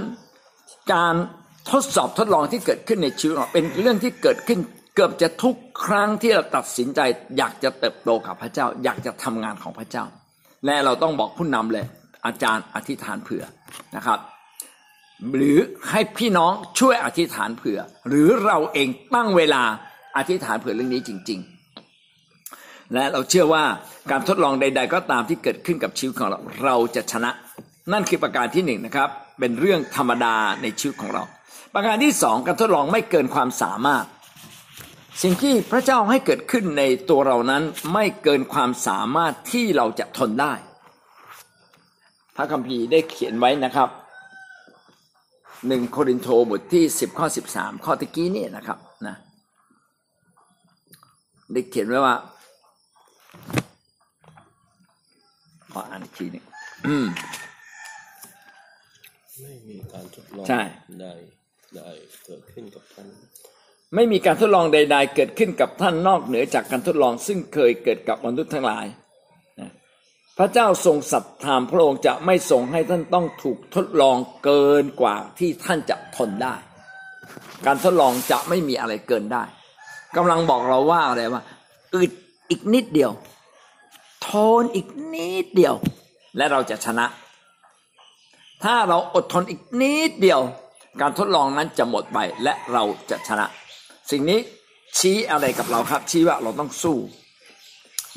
[0.93, 1.15] การ
[1.71, 4.59] ทดสอบทดลองที่เกิดขึ้นในชีวิตเราเป็นเรื่องที่เกิดขึ้น
[4.95, 6.99] เกือบจะทุกครั้งที่เราตัดสินใจ
[7.37, 10.05] อยากจะเติบโตกับพระเจ้า อยากจะทำงานของพระเจ้า
[10.65, 11.85] และเราต้องบอกผู้นำเลย
[12.25, 13.43] อาจารย์อธิษฐานเผื่อ
[13.95, 14.19] นะครับ
[15.35, 15.57] หรือ
[15.89, 19.63] ให้พี่น้องช่วยอธิษฐานเผื่อ หรือเราเองตั้งเวลา
[20.17, 21.39] อธิษฐานเผื่อเรื่องนี้จริง
[22.15, 23.63] ๆและเราเชื่อว่า
[24.11, 27.31] การทดลองใด ๆ ก็ตามที่เกิดขึ้นกับชีวิตของเรา เราจะชนะ
[27.93, 31.23] นั่นคือประการที่หนึ่งนะครับ เป็นเรื่องธรรมดาในชีวิตของเรา
[31.73, 34.05] ประการที่สองการทดลองไม่เกินความสามารถ
[35.21, 40.53] สิ่งที่พระเจ้าให้เกิดขึ้นในตัวเรานั้นไม่เกินความสามารถที่เราจะทนได้
[42.35, 43.89] พระคัมภีร์ได้เขียนไว้นะครับ
[45.67, 49.15] หนึ่งโครินโตบทที่สิบข้อสิบสามข้อตะกี้นี่นะครับนะ
[51.53, 52.15] ได้เขียนไว้ว่า
[55.71, 56.43] ขออ่านอีกทีนึง
[59.43, 60.61] ไม่มีการทดลองใช่
[61.01, 61.13] ได้
[61.75, 61.89] ได้
[62.25, 63.07] เกิดขึ้นกับท่าน
[63.95, 68.85] ไม่มีการทดลองใด ๆ เกิดขึ้นกับท่านนอกเหนือจากการทดลองซึ่งเคยเกิดกับมนุษย์ทั้งหลาย
[70.37, 76.55] พระเจ้าทรงสัตย์ธรรมพระองค์จะไม่ทรงให้ท่านต้องถูกทดลองเกินกว่าที่ท่านจะทนได้
[77.65, 79.43] การทดลองจะไม่มีอะไรเกินได้
[80.15, 81.41] กำลังบอกเราว่าอะไรว่า
[81.93, 82.11] อึด
[82.49, 83.11] อีกนิดเดียว
[84.27, 84.29] ท
[84.61, 85.75] นอีกนิดเดียว
[86.37, 87.05] และเราจะชนะ
[88.63, 90.41] ถ้าเราอดทนอีกนิดเดียว
[91.01, 93.45] การทดลองนั้นจะหมดไปและเราจะชนะ
[94.11, 94.39] สิ่งนี้
[94.97, 96.97] ชี้อะไรกับเราครับ ชี้ว่าเราต้องสู้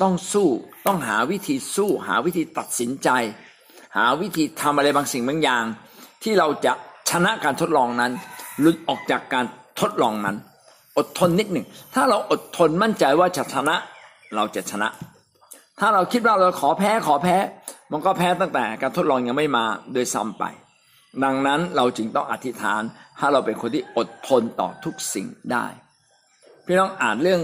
[0.01, 0.47] ต้องสู้
[0.87, 3.09] ต้องหาวิธีสู้ หาวิธีตัดสินใจ
[3.97, 5.63] หาวิธีทำอะไรบางสิ่งบางอย่าง
[6.23, 6.73] ที่เราจะ
[7.09, 8.11] ชนะการทดลองนั้น
[8.59, 9.45] หลุดออกจากการ
[9.79, 10.35] ทดลองนั้น
[10.97, 13.75] อดทนนิดหนึ่งถ้าเราอดทนมั่นใจว่าจะชนะ
[14.35, 14.89] เราจะชนะ
[15.79, 17.37] ถ้าเราคิดว่าเราขอแพ้ขอแพ้
[17.93, 20.43] มันก็แพ้ตั้งแต่การทดลองยังไม่มาโดยซ้ำไป
[21.23, 22.81] ดังนั้นเราจึงต้องอธิษฐาน
[23.19, 25.65] ถ้เราเป็นคนที่อดทนต่อทุกสิ่งได้
[26.65, 27.41] พี่น้องอ่านเรื่อง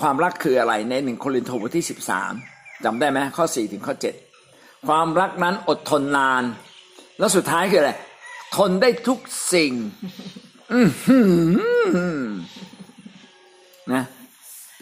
[0.00, 2.32] ความรักคืออะไรในหนึ่งโครินธ์บทที่สิบสาม
[2.84, 4.14] จำได้ไหมข้อสี่ถึงข้อเจ็ด
[4.88, 6.42] ความรักนั้นอดทนนาน
[7.18, 7.92] แล้วสุดท้ายคืออะไร
[8.56, 9.18] ทนได้ทุก
[9.54, 9.72] สิ่ง
[13.92, 14.04] นะ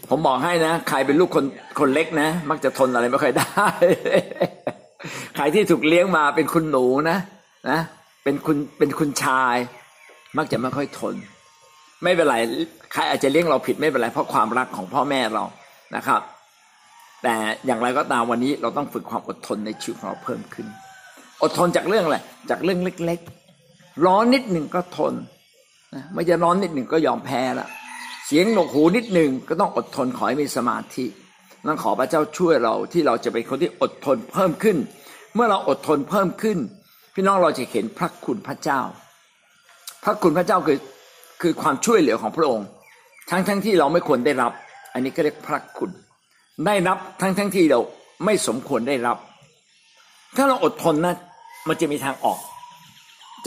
[0.09, 1.45] ผมบอกให้นะ ใครเป็นลูกคน
[1.79, 3.69] คนเล็กนะ มักจะทนอะไรไม่ค่อยได้
[5.37, 7.19] ใครที่ถูกเลี้ยงมาเป็นคุณหนูนะ
[7.71, 7.81] นะ
[8.25, 9.57] เป็นคุณเป็นคุณชาย
[10.37, 11.15] มักจะไม่ค่อยทน
[12.03, 12.37] ไม่เป็นไร
[12.93, 15.45] ใครอาจจะเลี้ยงเราผิดไม่เป็นไรเพราะความรักของพ่อแม่เรา
[15.97, 16.21] นะครับ
[17.23, 17.35] แต่
[17.67, 20.67] อย่างไรก็ตามวันนี้เราต้องฝึกความอดทนในชีวิตของเราเพิ่มขึ้น
[21.43, 22.19] อดทนจากเรื่องอะไร
[22.51, 23.21] จากเรื่องเล็ก
[23.61, 25.15] ๆ ร้อนนิดหนึ่งก็ทน
[25.95, 27.69] นะไม่จะร้อนนิดหนึ่งก็ยอมแพ้ละ
[28.27, 31.05] เสียงหนกหูนิดหนึ่งก็ต้องอดทนขอให้มีสมาธิ
[31.67, 34.77] นั่นขอพระเจ้าช่วยเราที่เราจะเป็นคนที่อดทนเพิ่มขึ้น
[35.35, 36.59] เมื่อเราอดทนเพิ่มขึ้น
[37.15, 38.81] พี่น้องเราจะเห็นพระคุณพระเจ้า
[40.05, 40.79] พระคุณพระเจ้าคือ
[41.43, 42.67] คือความช่วยเหลือของพระองค์
[43.31, 44.53] ทั้งทั้งที่เราไม่ควรได้รับ
[44.93, 45.91] อันนี้ก็เรียกพระคุณ
[46.67, 47.81] ได้รับทั้งทั้งที่เรา
[48.25, 49.17] ไม่สมควรได้รับ
[50.37, 51.17] ถ้าเราอดทนนะ
[51.69, 52.39] มันจะมีทางออก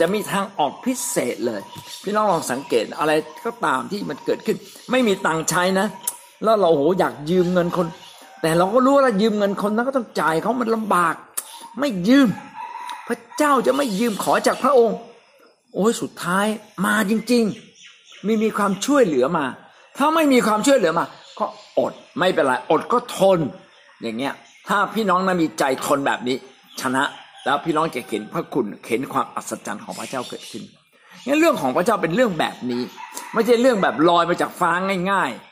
[0.00, 1.60] จะมีทางออกพิเศษเลย
[2.04, 3.12] พี่น้องลองสังเกตอะไร
[3.44, 4.56] ก็ตามที่มันเกิดขึ้น
[4.90, 5.86] ไม่มีตังค์ใช้นะ
[6.44, 7.86] แล้วเราโหอยากยืมเงินคน
[8.42, 11.14] แต่เราก็รู้ว่ายืมเงินคนนั้นก็ต้องจ่ายเขามันลำบาก
[11.80, 12.28] ไม่ยืม
[13.08, 14.98] พระเจ้าจะไม่ยืมขอจากพระองค์
[15.74, 16.46] โอ้ยสุดท้าย
[16.86, 17.44] มาจริง
[17.84, 19.44] ๆ มีมีความช่วยเหลือมา
[19.96, 21.04] ถ้าไม่มีความช่วยเหลือมา
[21.38, 21.46] ก็
[21.78, 23.38] อดไม่เป็นไรอดก็ทน
[24.02, 24.34] อย่างเงี้ย
[24.68, 26.36] ถ้าพี่น้องนะมีใจทนแบบนี้
[26.80, 27.04] ชนะ
[27.44, 30.62] แล้วพี่น้องจะเห็นพระคุณเห็นความอัศจรรย์ของพระเจ้าเกิดขึ้น
[31.26, 32.82] งั้นเรื่องของพระเจ้าเป็นเรื่องแบบนี้
[33.34, 34.70] ไม่ใช่เรื่องแบบลอยมาจากฟ้า
[35.10, 35.47] ง่าย ๆ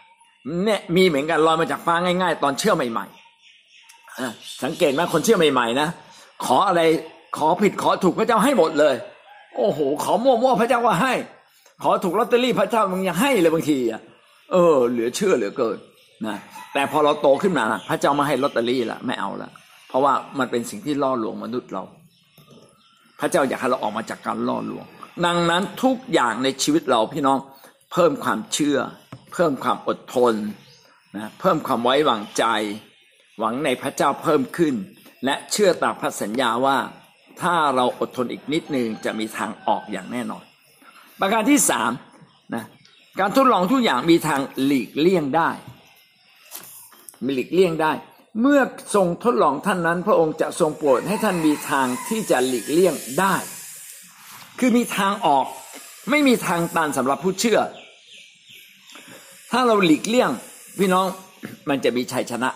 [0.64, 5.88] เนี่ยมีเหมือนกันลอยมาจากฟ้าง่าย ๆ ตอนเชื่อใหม่ๆสังเกตไหมคนเชื่อใหม่ ๆ นะ
[6.44, 6.80] ขออะไร
[7.36, 8.94] ขอผิดขอถูกพระเจ้าให้หมดเลย
[9.56, 11.12] โอ้โห ขอมั่วๆพระเจ้าก็ให้
[11.82, 14.00] ขอถูกลอตเตอรี่พระเจ้ามึงยังให้เลยบางทีอะ
[14.52, 15.78] เออ เหลือเชื่อเหลือเกิน
[16.26, 16.36] นะ
[16.72, 19.50] แต่พอเราโตขึ้นมาพระเจ้ามาให้ลอตเตอรี่ละไม่เอาละ
[19.88, 21.82] เพราะว่ามันเป็นสิ่งที่ล่อลวงมนุษย์เรา
[23.20, 24.86] พระเจ้าอยากให้เราออกมาจากการล่อลวง
[25.26, 27.38] ดังนั้นทุกอย่างในชีวิตเราพี่น้อง
[27.92, 28.78] เพิ่มความเชื่อ
[29.36, 30.34] เพิ่มความอดทน
[31.16, 32.44] นะเพิ่มความไว้วางใจ
[33.38, 34.74] หวังในพระเจ้าเพิ่มขึ้น
[35.24, 36.78] และเชื่อตามพระสัญญาว่า
[37.40, 40.44] ถ้าเราอดทนอีกนิดนึงจะมีทางออกอย่างแน่นอน
[41.20, 41.90] ประการที่สาม
[42.54, 42.64] นะ
[43.20, 45.50] การทดลองทุกอย่างมีทางหลีกเลี่ยงได้
[47.24, 47.92] มีหลีกเลี่ยงได้
[48.40, 48.60] เมื่อ
[48.94, 53.34] ทรงทดลองท่านนั้น พระองค์จะทรงโปรดให้ท่านมีทางที่จะหลีกเลี่ยงได้
[54.58, 55.46] คือมีทางออก
[56.10, 57.60] ไม่มีทางตันสำหรับผู้เชื่อ
[59.52, 60.30] ถ้าเราหลีกเลี่ยง
[60.78, 61.06] พี่น้อง
[61.68, 62.50] มันจะมีชัยชนะ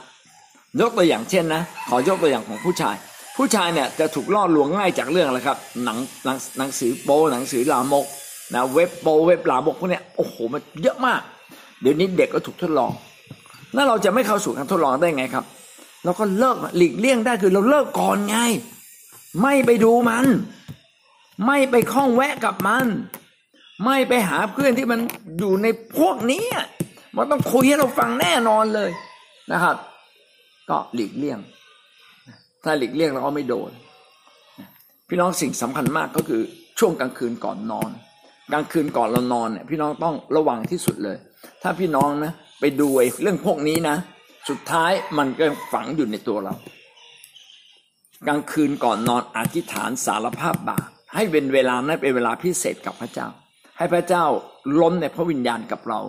[0.81, 2.96] ยกตัวอย่างเช่นนะ ขอยกตัวอย่างของผู้ชาย
[3.37, 8.07] ผู้ชายเนี่ยจะถูกล่อลวงง่ายจากเรื่องอะไรครับหนังหนังหนังสือโป้หนังสือลามก
[8.55, 11.20] นะเว็บโปเว็บลามกพวกเนี้ยโอ้โหมันเยอะมาก
[11.81, 12.92] เดี๋ยวนี้เด็กก็ถูกทดลอง
[13.74, 15.44] แล้วเราจะไม่เข้าสู่การทดลองได้ไงครับ
[16.05, 18.37] เราก็เลิกหลีกเลี่ยงได้คือเราเลิกก่อนไง
[19.42, 20.26] ไม่ไปดูมัน
[21.46, 22.87] ไม่ไปคล้องแวะกับมัน
[23.85, 25.00] ไม่ไปหาเพื่อนที่มัน
[25.38, 25.66] อยู่ใน
[25.98, 26.44] พวกนี้
[27.16, 28.90] มันต้องคุยให้เราฟังแน่นอนเลย
[29.53, 29.77] นะครับ
[30.70, 31.38] ก็หลีกเลี่ยง
[32.64, 33.70] ถ้าหลีกเลี่ยงเราก็ไม่โดน
[35.09, 36.42] พี่น้องสิ่งสำคัญมากก็คือ
[36.79, 37.90] ช่วงกลางคืนก่อนนอน
[38.53, 41.16] กลางคืนก่อนเรานอนเนี่ยพี่น้องต้องระวังที่สุดเลย
[41.62, 43.96] ถ้าพี่น้องนะไปดูไอ้เรื่องพวกนี้นะ
[44.49, 46.55] สุดท้ายมันก็ฝังอยู่ในตัวเรา
[48.27, 53.29] กลางคืนก่อนนอนอธิษฐานสารภาพบาปให้เป็นเวลานั้นเป็นเวลาพิเศษกับพระเจ้า
[53.79, 54.25] ให้พระเจ้า
[54.81, 56.01] ล้มในพระวิญญาณกับเรา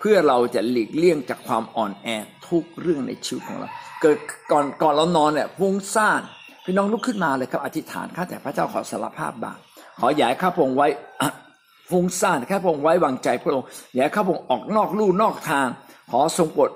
[0.00, 2.08] เพื่อเราจะหลีกเลี่ยงจากความอ่อนแอ
[2.48, 3.68] ทุกเรื่องในชีวิตของเรา
[4.02, 4.18] เกิด
[4.52, 6.20] ก่อนก่อนเรานอนเนี่ยฟุ้งซ่าน
[6.64, 9.58] พี่น้องลุกขึ้นมาเลยครับอธิษฐานข้าแต่พระเจ้าขอสารภาพบาป
[10.00, 10.86] ขออย่าให้ข้าพงไว้
[11.90, 15.66] ฟุ้งซ่านข้าพงไว้วางใจพระองค์อย่าให้ข้าพงออกนอกลู่นอกทาง
[16.10, 16.70] ขอทรงโปรด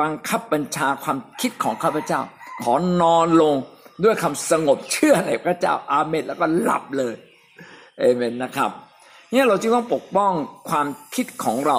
[0.00, 2.20] บังคับบัญชาความคิดของข้าพเจ้า
[2.62, 3.56] ขอนอนลง
[4.04, 7.14] ด้วยคำสงบเชื่อในพระเจ้าอาเมนแล้วก็หลับเลย
[7.98, 8.70] เอเมนนะครับ
[9.32, 10.32] เนี่ยเราจึงต้องปกป้อง
[10.68, 11.78] ความคิดของเรา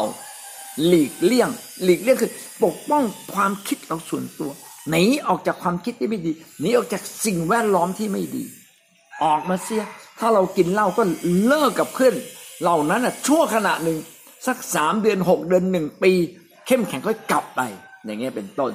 [0.87, 1.49] หลีกเลี่ยง
[1.83, 2.31] หลีกเลี่ยงคือ
[2.63, 4.51] ปกป้องความคิดเราส่วนตัว
[4.89, 8.43] หนีออกจากความคิดที่ไม่ดีหนีออกจากสิ่งแวดล้อมที่ไม่ดี
[9.23, 9.83] ออกมาเสีย
[10.19, 11.03] ถ้าเรากินเหล้าก็
[11.45, 12.15] เลิกกับเพื่อน
[12.61, 13.97] เหล่านั้นอะชั่วขณะหนึ่ง
[14.47, 16.11] สักสามเดือนหกเดือนหนึ่งปี
[16.67, 17.61] เข้มแข็งก็กลับไป
[18.05, 18.71] อย่างเงี้ยเป็นต้น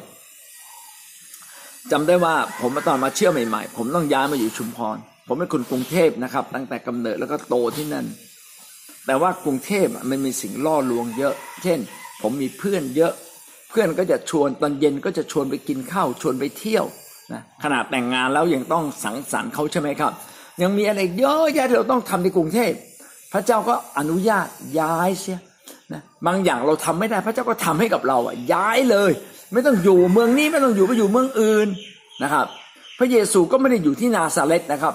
[1.90, 8.06] จำได้ว่าผมมาตอนมาเชื่อใหม่ๆ ผมต้องย้ายมาอยู่ชุมพร ผมเป็นคนกรุงเทพนะครับ ตั้งแต่กำเนิดแล้วก็โตที่นั่น
[9.06, 11.78] แต่ว่ากรุงเทพมันมีสิ่งล่อลวงเยอะ เช่น
[12.22, 13.12] ผมมีเพื่อนเยอะ
[13.70, 16.84] เพื่อนก็จะชวนตอนเย็นก็จะชวนไปกินข้าวชวนไปเที่ยว
[17.32, 20.12] นะขนาดแต่งงานแล้วยังต้องสังสรรค์เขาใช่ไหมครับ
[20.62, 22.72] ยังมีอะไรเยอะแยะที่เราต้องทำในกรุงเทพ
[23.32, 24.48] พระเจ้าก็อนุญาต
[24.80, 25.38] ย้ายเสีย
[25.92, 29.12] นะบางอย่างเราทำไม่ได้พระเจ้าก็ทำให้กับเราอะย้ายเลย
[29.52, 31.68] ไม่ต้องอยู่เมืองนี้ไม่ต้องอยู่ไปอยู่เมืองอื่น
[32.22, 32.46] นะครับ
[32.98, 34.94] พระเยซูก็ไม่ได้อยู่ที่นาซาเรตนะครับ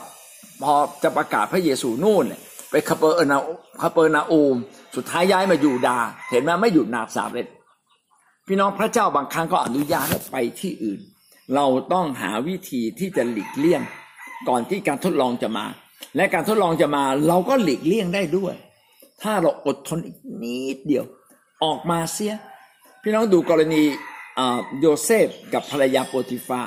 [0.64, 2.26] พอจะประกาศพระเยซูนู่น
[2.72, 3.38] ไปคาเปอร์นา
[3.82, 4.56] คาเปอร์นาอูม
[4.96, 5.98] สุดท้ายย้ายมาอยู่ดา
[6.30, 7.48] เห็นไหมไม่อยู่นาซาเรต
[8.48, 11.00] พี่น้องพระเจ้าบางครั้งก็อนุญาตให้ไปที่อื่น
[11.56, 13.82] เราต้องหาวิธีที่จะหลีกเลี่ยง
[14.50, 15.66] ก่อนที่การทดลองจะมา
[16.16, 18.54] และการทดลองจะมา เราก็หลีกเลี่ยงได้ด้วย
[19.22, 21.06] ถ้าเราอดทนอีกนิดเดียว
[21.64, 22.34] ออกมาเสีย
[23.02, 23.82] พี่น้องดูกรณี
[24.80, 26.62] โยเซฟกับภรรยาโปติฟา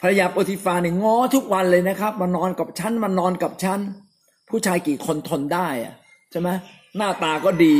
[0.00, 3.80] ภรรยาโปติฟาเนี่ยง้อทุกวันเลยนะครับ มานอนกับฉันมานอนกับฉัน
[4.50, 5.94] ผู้ชายกี่คนทนได้อะ
[6.30, 6.48] ใช่ไหม
[6.96, 7.74] หน้าตาก็ดี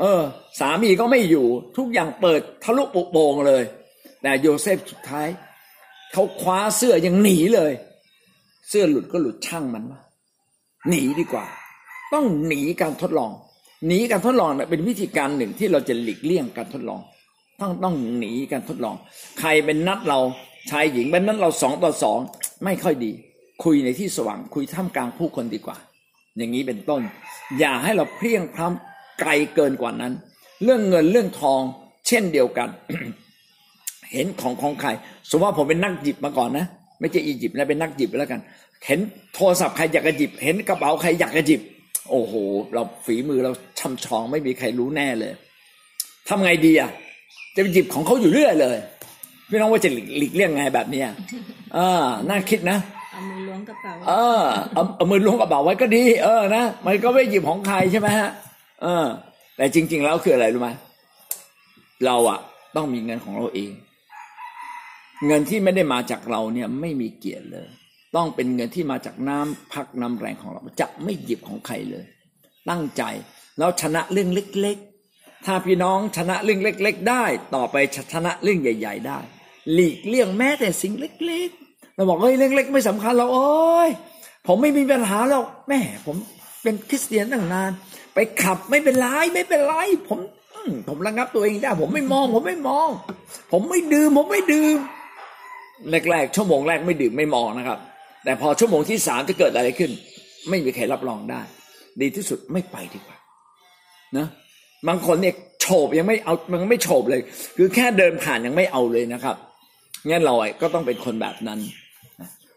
[0.00, 0.20] เออ
[0.60, 3.62] สามีก็ไม่อยู่ ทุกอย่างเปิดทะลุปุโปงเลย
[4.22, 5.28] แต่โยเซฟสุดท้าย
[6.12, 7.72] เขาคว้าเสื้อยังหนีเลย
[8.68, 10.00] เสื้อหลุดก็หลุดช่างมันวะ
[10.88, 11.46] หนีดีกว่า
[12.12, 13.32] ต้องหนีการทดลอง
[13.86, 17.00] หนีการทดลองเป็นวิธีการหนึ่งที่เราจะหลีกเลี่ยงการทดลอง
[17.60, 18.96] ต้องต้องหนีการทดลอง
[19.38, 20.20] ใครเป็นนัดเรา
[20.70, 22.18] ชายหญิงเป็นนัดเราสองต่อสอง
[22.64, 23.12] ไม่ค่อยดี
[23.64, 25.76] คุยในที่สว่างคุยท่ามกลางผู้คนดีกว่า
[26.38, 27.02] อย่างนี้เป็นต้น
[27.58, 30.12] อย่าให้เราเพียงพล้ำไกลเกินกว่านั้น
[30.64, 31.62] เรื่องเงินเรื่องทอง
[32.08, 32.68] เช่นเดียวกัน
[34.12, 34.88] เห็นของของใคร
[35.30, 36.66] สมมติว่าผมเป็นนักหยิบมาก่อนนะ
[37.00, 38.40] ไม่ใช่อียิปต์นะเป็นนักหยิบแล้วกัน
[38.86, 39.00] เห็น
[39.34, 41.60] โทรศัพท์ใครอยากจะหยิบ เห็นกระเป๋าใครอยากจะหยิบ
[42.10, 42.34] โอ้โห
[42.74, 45.32] เราฝีมือเราช่ำชองไม่มีใครรู้แน่เลย
[46.28, 46.90] ทำไงดีอะ
[47.54, 48.76] จะไปหยิบของเขาอยู่เรื่อยเลย
[49.50, 51.08] พี่น้องว่าจะหลีกเลี่ยงไงแบบเนี้ย
[51.74, 52.78] เออน่าคิดนะ
[53.18, 54.40] เอามือล้วงกระเป๋าเออ
[54.74, 58.30] เอาเอามือล้วงกระเป๋าไว้ก็ดี เออนะมันก็ไม่หยิบของใครใช่ไหมฮะ
[58.82, 59.06] เออ
[59.56, 60.70] แต่จริง ๆ แล้วคืออะไรรู้ไหม
[62.06, 62.40] เราอะ
[62.76, 63.72] ต้องมีเงินของเราเอง
[65.26, 67.68] เงินที่ไม่ได้มาจากเราเนี่ยไม่มีเกียรติเลย
[68.16, 72.04] ต้องเป็นเงินที่มาจากน้ำพักน้ำแรงของเราจะไม่หยิบของใครเลย
[72.70, 73.02] ตั้งใจ
[73.58, 74.76] แล้วชนะเรื่องเล็ก
[75.10, 77.76] ๆ ถ้าพี่น้องชนะเรื่องเล็ก ๆ ได้ ต่อไป
[78.14, 79.18] ชนะเรื่องใหญ่ ๆ ได้
[79.72, 81.67] หลีกเลี่ยงแม้แต่สิ่งเล็ก ๆ
[81.98, 83.48] เราบอกเฮ้ยเรื่องเล็กไม่สำคัญเราโอ้
[83.86, 83.88] ย
[84.46, 86.16] ผมไม่มีปัญหาหรอกแม่ผม
[86.62, 87.70] เป็นคริสเตียนตั้งนาน
[88.14, 89.74] ไปขับไม่เป็นไรไม่เป็นไร
[90.08, 90.20] ผม
[90.88, 92.88] ผมระงับตัวเองได้ผมไม่มอง ผมไม่มอง
[93.52, 94.78] ผมไม่ดื่มผมไม่ดื่ม
[96.10, 97.78] แรกๆชั่วโมงแรกไม่ดื่มไม่มองนะครับ
[98.24, 99.90] แต่พอชั่วโมงที่สามจะเกิดอะไรขึ้น
[100.48, 101.40] ไม่มีใครรับรองได้
[102.00, 103.16] ดีที่สุดไม่ไปดีกว่า
[104.18, 104.26] นะ
[104.88, 107.22] บางคนเนี่ยโฉบยังไม่เอามันไม่โฉบเลย
[107.56, 109.36] คือแค่เดินผ่านยังไม่เอาเลยนะครับ
[110.08, 111.60] งั้นเราก็ต้องเป็นคนแบบนั้น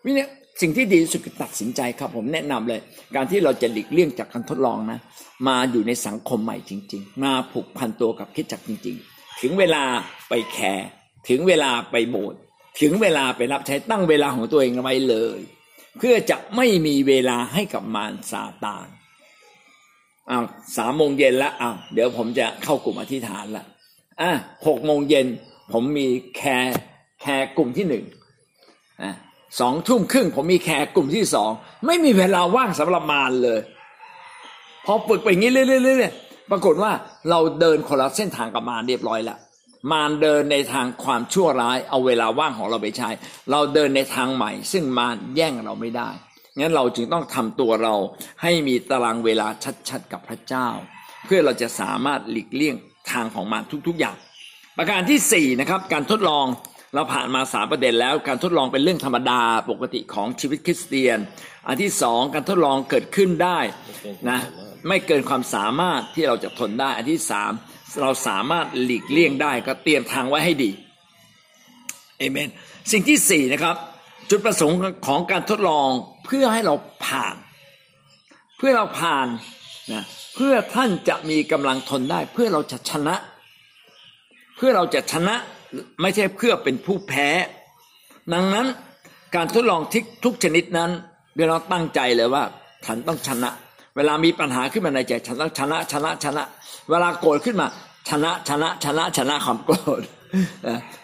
[0.06, 0.30] วิเนี่ย
[0.62, 2.82] สิ่งที่ดีที่สุดคือตัดสินใจครับ ผมแนะนำเลย
[3.16, 5.00] การที่เราจะหลีกเลี่ยงจากการทดลองนะ
[5.48, 9.84] มาอยู่ในสังคมใหม่จริง ๆ มาผูกพันตัวกับคิดจักจริง ๆ ถึงเวลา
[10.30, 10.88] ไปแคร์
[11.30, 12.40] ถึงเวลาไปโบสถ์
[12.82, 15.40] ถึงเวลาไปรับใช้ตั้งเวลาของตัวเองไว้เลย
[15.98, 18.88] เพื่อจะไม่มีเวลาให้กับมารซาตาน
[20.30, 20.44] อ้าว
[20.78, 23.66] สามโมงเย็นแล้วอ้าวเดี๋ยวผมจะเข้ากลุ่มอธิษฐานละ
[24.22, 24.32] อะ
[24.68, 25.28] หกโมงเย็น
[25.72, 26.76] ผมมีแคร์
[27.22, 28.04] แคร์กลุ่มที่หนึ่ง
[29.04, 29.12] อะ
[29.60, 31.52] สองทุ่มครึ่งผมมีแคร์กลุ่มที่สอง
[31.86, 33.60] ไม่มีเวลาว่างสำหรับมารเลย
[34.86, 36.92] พอฝึกไปอย่างนี้เรื่อยๆปรากฏว่า
[37.30, 39.38] เราเดินคนละเส้นทางกับมารเรียบร้อยแล้ว
[39.92, 43.10] มารเดินในทางความชั่วร้าย เอาเวลาว่างของเราไปใช้
[43.52, 46.10] เราเดินในทางใหม่ ซึ่งมารแย่งเราไม่ได้
[46.58, 47.96] งั้นเราจึงต้องทำตัวเรา
[48.42, 49.48] ให้มีตารางเวลา
[49.90, 50.68] ชัดๆกับพระเจ้า
[51.26, 52.76] เพื่อเราจะสามารถหลีกเลี่ยง
[53.12, 54.16] ทางของมารทุกๆอย่าง
[54.78, 56.46] ประการที่สี่นะครับการทดลอง
[56.96, 61.18] เราผ่านมาสามประเด็นแล้วการทดลองเป็นเรื่องธรรมดาปกติของชีวิตคริสเตียน
[61.68, 63.60] อันที่สองการทดลองเกิดขึ้นได้
[64.30, 64.40] นะ
[64.88, 67.52] ไม่เกินความสามารถที่เราจะทนได้ อันที่สาม
[68.02, 70.72] เราสามารถหลีกเลี่ยงได้ก็เตรียมทางไว้ให้ดี
[72.18, 72.50] เอเมน
[72.92, 73.76] สิ่งที่สี่นะครับ
[74.30, 74.78] จุดประสงค์
[75.08, 75.90] ของการทดลอง
[76.26, 76.76] เพื่อให้เรา
[77.06, 77.36] ผ่าน
[78.58, 79.28] เพื่อเราผ่าน
[79.94, 80.04] นะ
[80.36, 83.16] เพื่อท่านจะมีกำลังทนได้ เพื่อเราจะชนะ
[84.56, 85.36] เพื่อเราจะชนะ
[86.02, 87.30] ไม่ใช่เพื่อเป็นผู้แพ้
[88.34, 88.68] ดังนั้น
[89.36, 90.90] การทดลองทิกทุกชนิดนั้น
[91.36, 92.44] เดี๋ยวเราตั้งใจเลยว่า
[92.86, 93.50] ฉันต้องชนะ
[93.96, 96.44] เวลามีปัญหาขึ้นมาในใจ ฉันต้องชนะชนะชนะ
[96.90, 97.68] เวลาโกรธขึ้นมา
[98.10, 100.02] ชนะชนะชนะชนะความโกรธ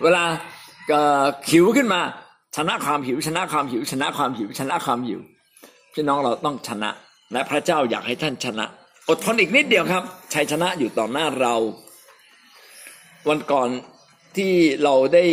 [0.03, 0.23] เวลา
[1.49, 2.01] หิวขึ้นมา
[2.55, 5.19] ชนะความหิว ชนะความหิว ชนะความหิว ชนะความหิว
[5.93, 6.89] พี่น้องเราต้องชนะ
[7.31, 8.65] และพระเจ้าอยากให้ท่านชนะ
[9.09, 10.03] อดทนอีกนิดเดียวครับ
[10.33, 11.55] ชัยชนะอยู่ต่อหน้าเรา
[13.29, 13.69] วันก่อน
[14.35, 15.25] ที่เราได้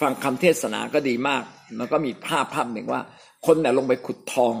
[0.00, 1.42] ฟังคำเทศนาก็ดีมาก
[1.76, 3.02] แล้วก็มีภาพภาพหนึ่งว่า
[3.46, 4.54] คนเนี่ยลงไปขุดทอง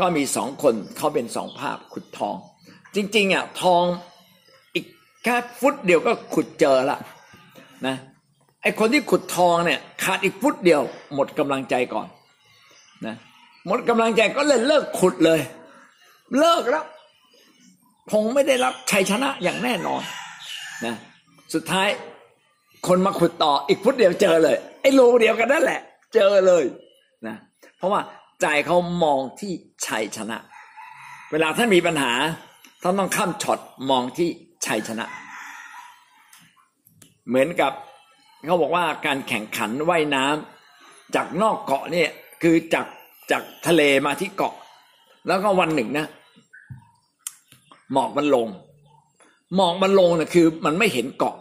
[0.00, 2.34] ก็มีสองคนเขาเป็นสองภาพขุดทอง
[2.94, 3.84] จริงๆอะทอง
[4.74, 4.84] อีก
[5.24, 6.98] แค่ฟุตเดียวก็ขุดเจอละ
[7.86, 7.96] นะ
[8.62, 10.80] ไอคนที่ขุดทองเนี่ยขาดอีกฟุตเดียว
[11.14, 12.08] หมดกำลังใจก่อน
[13.06, 13.16] นะ
[13.66, 15.40] หมดกำลังใจก็เลยเลิกขุดเลย
[16.38, 16.84] เลิกแล้ว
[18.12, 20.02] คงไม่ได้รับชัยชนะอย่างแน่นอน
[20.86, 20.94] นะ
[21.54, 21.88] สุดท้าย
[22.86, 25.80] คนมาขุดต่ออีกฟุตเดียวเจอเลย ไอ้รูเดียวกันนั่นแหละ
[26.14, 26.64] เจอเลย
[27.26, 27.36] นะ
[27.78, 28.00] เพราะว่า
[28.40, 29.52] ใจเขามองที่
[29.86, 30.38] ชัยชนะ
[31.32, 32.12] เวลาท่านมีปัญหา
[32.82, 33.58] ท่านต้องข้ามช็อต
[33.90, 34.28] มองที่
[34.66, 35.06] ชัยชนะ
[37.28, 37.72] เหมือนกับ
[38.46, 42.10] เขาบอกว่าการแข่งขันว่ายน้ำจากนอกเกาะเนี่ย
[42.42, 42.86] คือจาก
[43.30, 44.54] จากทะเลมาที่เกาะ
[45.28, 46.06] แล้วก็วันหนึ่งนะ
[47.92, 48.48] หมอกมันลง
[49.56, 51.36] หมอกมันลงเนี่ยคือ มันไม่เห็นเกาะ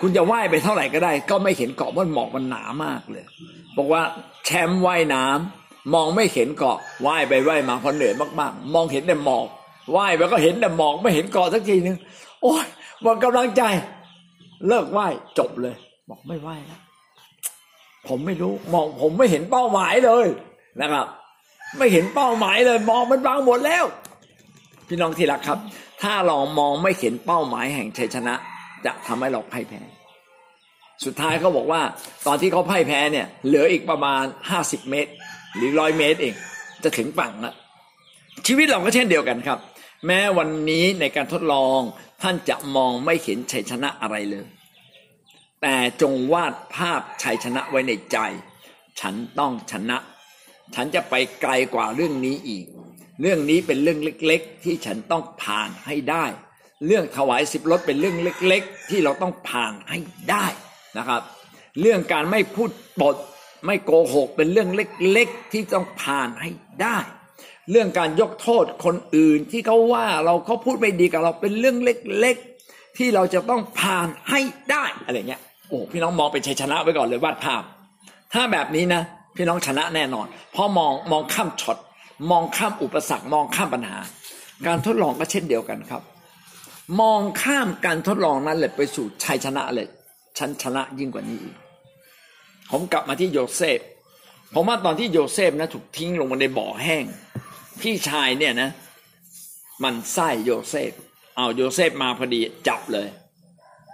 [0.00, 3.24] คุณจะว่ายไปเท่าไหร่ก็ได้ ก็ไม่เห็นเกาะเพราะหมอกมันหนามากเลย
[3.76, 4.02] บอกว่า
[4.44, 9.46] แชมป์ว่ายน้ำมองไม่เห็นเกาะว่ายไปว่ายมาพอเหนื่อยมากๆ มองเห็นแต่หมอก
[9.96, 11.96] ว่ายไปก็เห็นแต่หมอกไม่เห็นเกาะสักทีนึง
[12.42, 12.64] โอ้ย
[13.02, 13.62] หมดกำลังใจ
[14.68, 15.74] เลิกว่ายจบเลย
[16.08, 16.80] บอกไม่ว่ายแล้ว
[18.08, 20.26] ผมไม่รู้มองผมไม่เห็นเป้าหมายเลย
[20.80, 21.06] นะครับ
[21.78, 23.84] ไม่เห็นเป้าหมายเลย มองมันบางหมดแล้ว
[24.88, 25.58] พี่น้องที่รักครับ
[26.02, 28.34] ถ้าเรามองไม่เห็นเป้าหมายแห่งชัยชนะ
[28.84, 29.82] จะทำให้เราพ่ายแพ้
[31.04, 31.82] สุดท้ายเขาบอกว่า
[32.26, 35.12] ตอนที่เขาพ่ายแพ้เนี่ย เหลืออีกประมาณห้าสิบเมตร
[35.56, 36.34] หรือร้อยเมตรเอง
[36.82, 37.54] จะถึงฝั่งแล้ว
[38.46, 39.58] ชีวิตเราก็เช่นเดียวกันครับ
[40.06, 41.80] แม้วันนี้ในการทดลอง
[42.22, 44.46] ท่านจะมองไม่เห็นชัยชนะอะไรเลย
[45.62, 48.18] แต่จงวาดภาพชัยชนะไว้ในใจ
[49.00, 49.98] ฉันต้องชนะ
[50.74, 52.66] ฉันจะไปไกลกว่าเรื่องนี้อีก
[53.20, 56.24] เรื่องนี้เป็นเรื่องเล็ก ๆ ที่ฉันต้องผ่านให้ได้
[56.86, 59.98] เรื่องถวายสิบรถเป็นเรื่องเล็ก ๆ ที่เราต้องผ่านให้
[60.30, 60.46] ได้
[60.98, 61.22] นะครับ
[61.80, 63.16] เรื่องการไม่พูดปด
[63.66, 66.50] ไม่โกหกเป็นเรื่องเล็ก ๆ ที่ต้องผ่านให้
[66.82, 66.98] ได้
[67.70, 77.62] เรื่องการยกโทษคนอื่นที่เขาว่าเราเขาพูดไม่ดีกับเราเป็นเรื่องเล็ก ๆ ที่เราจะต้องผ่านให้ได้อะไรเงี้ยโอ้พี่น้องมองเป็นชัยชนะไว้ก่อนเลยวาดภาพ
[78.32, 79.02] ถ้าแบบนี้นะ
[79.36, 81.78] พี่น้องชนะแน่นอน เพราะมองมองข้ามช็อต
[82.30, 83.98] มองข้ามอุปสรรคมองข้ามปัญหา
[84.66, 86.02] การทดลองก็เช่นเดียวกันครับ
[87.00, 89.86] มองข้ามการทดลองนั้นเลยไปสู่ชัยชนะเลย
[90.38, 91.56] ฉันชนะยิ่งกว่านี้อีก
[92.70, 93.80] ผมกลับมาที่โยเซฟ
[94.54, 97.04] ผมว่าตอนที่โยเซฟนะถูกทิ้งลงมาในบ่อแห้ง
[97.80, 98.70] พี่ชายเนี่ยนะ
[99.84, 100.92] หมั่นไส้โยเซฟ
[101.36, 103.08] เอาโยเซฟมาพอดีจับเลย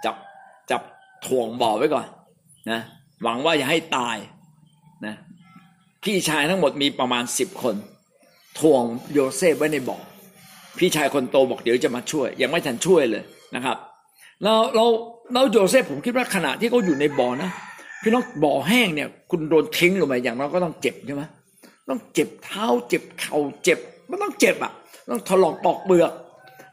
[0.05, 0.15] จับ
[0.71, 0.81] จับ
[1.25, 2.07] ถ่วงบ่อไว้ก่อน
[2.71, 2.81] นะ
[3.23, 4.17] หวังว่าอย่าให้ตาย
[5.05, 5.15] นะ
[6.03, 7.75] พี่ชายทั้งหมดมีประมาณสิบคน
[8.59, 9.97] ถ่วงโยเซฟไว้ในบ่อ
[10.77, 13.23] พี่ชายคนโตบอกเดี๋ยวจะมาช่วย ยังไม่ทันช่วยเลย
[13.55, 13.77] นะครับ
[14.43, 14.85] เราเรา
[15.33, 17.49] เราโยเซฟผมคิดว่าขณะที่เขาอยู่ในบ่อนะ
[18.01, 21.23] พี่น้องบ่อแห้งเนี่ย คุณโดนทิ้งลงไปอย่างเราก็ต้องเจ็บใช่ไหม
[21.89, 24.71] ต้องเจ็บเท้าเจ็บเข่าเจ็บมันต้องเจ็บอะ
[25.11, 26.11] ต้องถลอกปอกเปลือก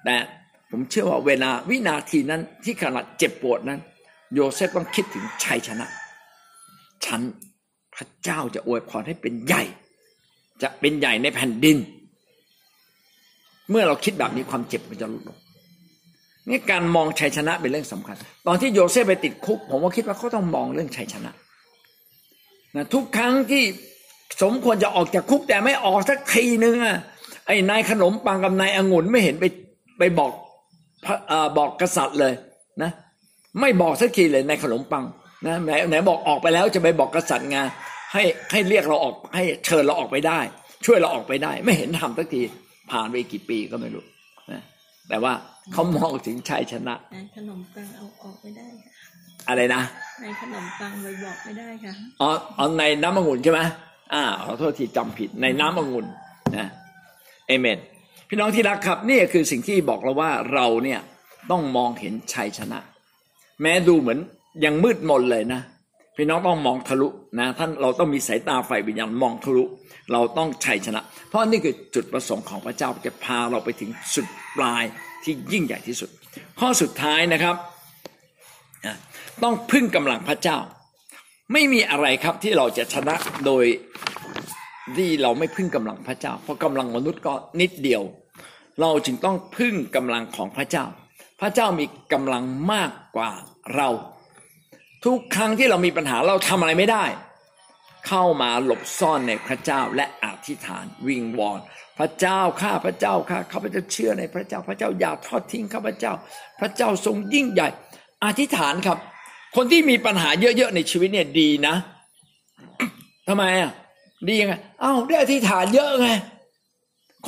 [0.04, 0.16] แต่
[0.70, 3.80] ผมเชื่อว่าเวลาวินาทีนั้นที่ขณะเจ็บปวดนั้น
[4.34, 5.86] โยเซฟต้องคิดถึงชัยชนะ
[7.04, 7.20] ฉัน
[7.94, 9.62] พระเจ้าจะอวยพรให้เป็นใหญ่
[10.62, 11.76] จะเป็นใหญ่ในแผ่นดิน
[13.70, 15.38] เมื่อเราคิดแบบนี้ความเจ็บมันจะลดลง
[16.48, 21.30] นี่การมองชัยชนะเป็นเรื่องสำคัญ ตอนที่โยเซฟไปติดคุก ผมว่าคิดว่าเขาต้องมองเรื่องชัยชนะ
[22.76, 23.62] นะทุกครั้งที่
[24.42, 26.98] สมควรจะออกจากคุกแต่ไม่ออกสักทีนึงอะ
[27.46, 29.44] ไอ้นายขนมปังกับนายองุ่นไม่เห็นไป
[29.98, 30.32] ไปบอก
[31.56, 32.32] บอกกษัตริย์เลย
[32.82, 32.90] นะ
[33.60, 35.04] ไม่บอกสักทีเลยนายขนมปัง
[35.46, 37.58] นะไหนไหนบอกออกไปแล้วจะไปบอกกษัตริย์ไง
[38.12, 38.22] ให้
[38.52, 40.40] ให้เรียกเราออกให้เชิญเราออกไปได้
[40.86, 42.42] ช่วยเราออกไปได้ ไม่เห็นทำสักที
[42.90, 44.04] ผ่านไปกี่ปีก็ไม่รู้
[44.52, 44.62] นะ
[45.08, 45.32] แต่ว่า
[45.72, 48.92] เขามองถึงชัยชนะในขนมปังเอาออกไม่ได้ค่ะ
[49.48, 49.82] อะไรนะ
[50.22, 53.60] ในขนมปังเลยบอกไม่ได้ค่ะอ๋อเอาในน้ำองุ่นใช่ไหม
[54.12, 56.06] อ่าขอโทษที่จำผิดในน้ำองุ่น
[56.56, 56.68] นะ
[57.46, 57.78] เอเมน
[58.28, 61.00] พี่น้องที่รักครับนี่คือสิ่งที่บอกเราว่าเราเนี่ย
[61.50, 62.78] ต้องมองเห็นชัยชนะ
[63.62, 64.18] แม้ดูเหมือน
[64.64, 65.60] ยังมืดมนเลยนะ
[66.16, 69.64] พี่น้องต้องมองทะลุนะท่านเราต้องมีสายตาไฟวิญญาณมองทะลุ
[70.12, 74.84] เราต้องชัยชนะ เพราะนี่คือจุดประสงค์ของพระเจ้าจะพาเราไปถึงสุดปลาย
[75.22, 76.10] ที่ยิ่งใหญ่ที่สุด
[76.60, 77.56] ข้อสุดท้ายนะครับ
[79.42, 80.58] ต้องพึ่งกำลังพระเจ้า
[81.52, 83.14] ไม่มีอะไรครับที่เราจะชนะ
[83.46, 83.64] โดย
[84.96, 88.02] ที่เราไม่พึ่งกำลังพระเจ้า เพราะกำลังมนุษย์ก็นิดเดียว
[88.80, 90.84] เราจึงต้องพึ่งกำลังของพระเจ้า
[91.40, 93.30] พระเจ้ามีกำลังมากกว่า
[93.76, 93.88] เรา
[95.04, 97.04] ทุกครั้งที่เรามีปัญหาเราทำอะไรไม่ได้
[98.06, 101.60] เข้ามาหลบซ่อนในพระเจ้าและอธิษฐานวิงวอน
[101.98, 106.12] พระเจ้าข้าพระเจ้าข้าข้าพเจ้าเชื่อในพระเจ้า พระเจ้าอย่าทอดทิ้งข้าพเจ้า
[106.60, 107.68] พระเจ้าทรงยิ่งใหญ่
[108.24, 108.98] อธิษฐานครับ
[109.56, 111.74] คนที่มีปัญหาเยอะๆในชีวิตเนี่ยดีนะ
[113.28, 113.72] ทำไมอะ
[114.28, 116.10] ดียังไงเอ้าได้อธิษฐานเยอะไง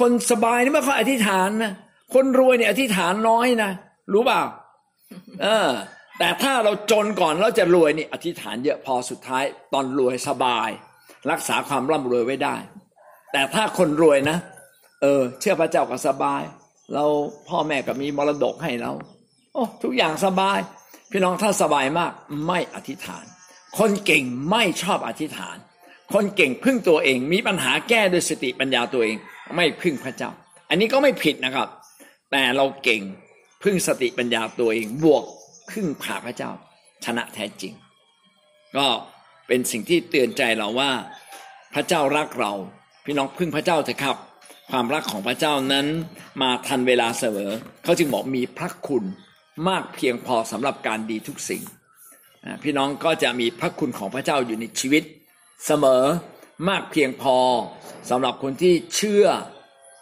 [0.00, 1.72] คนสบายนี่ไม่ค่อยอธิษฐานนะ
[2.14, 3.70] คนรวยเนี่ยอธิษฐานน้อยนะ
[4.12, 4.42] รู้เปล่า
[5.42, 5.68] เออ
[6.18, 10.70] แต่ถ้าเราจนก่อนเราจะรวยนี่อธิษฐานเยอะพอสุดท้าย ตอนรวยสบาย
[11.30, 12.56] รักษาความร่ำรวยไว้ได้
[13.32, 14.38] แต่ถ้าคนรวยนะ
[15.02, 16.42] เออ เชื่อพระเจ้าก็สบาย
[16.94, 17.04] เรา
[17.48, 18.92] พ่อแม่ก็มีมรดกให้เรา
[19.52, 20.58] โอ้ทุกอย่างสบาย
[21.10, 22.12] พี่น้องถ้าสบายมาก
[22.46, 23.24] ไม่อธิษฐาน
[23.78, 25.56] คนเก่งไม่ชอบอธิษฐาน
[26.14, 29.16] คนเก่งพึ่งตัวเองมีปัญหาแก้ด้วยสติปัญญาตัวเอง
[29.56, 30.30] ไม่พึ่งพระเจ้า
[30.68, 31.68] อันนี้ก็ไม่ผิดนะครับ
[32.30, 33.02] แต่เราเก่ง
[33.62, 35.24] พึ่งสติปัญญาตัวเองบวก
[35.70, 36.50] พึ่งพาพระเจ้า
[37.04, 37.74] ชนะแท้จริง
[38.76, 38.86] ก็
[39.48, 40.90] เป็นสิ่งที่เตือนใจเราว่า
[41.74, 42.52] พระเจ้ารักเรา
[43.04, 44.16] พี่น้องพึ่งพระเจ้าเถอะครับ
[44.70, 45.86] ความรักของพระเจ้านั้น
[46.42, 47.50] มาทันเวลาเสมอ
[47.84, 49.04] เขาจึงบอกมีพระคุณ
[49.68, 51.62] มากเพียงพอสำหรับการดีทุกสิ่ง
[52.62, 55.02] พี่น้องก็จะมีพระคุณของพระเจ้าอยู่ในชีวิต
[55.66, 56.04] เสมอ
[56.68, 57.36] มากเพียงพอ
[58.10, 59.26] สำหรับคนที่เชื่อ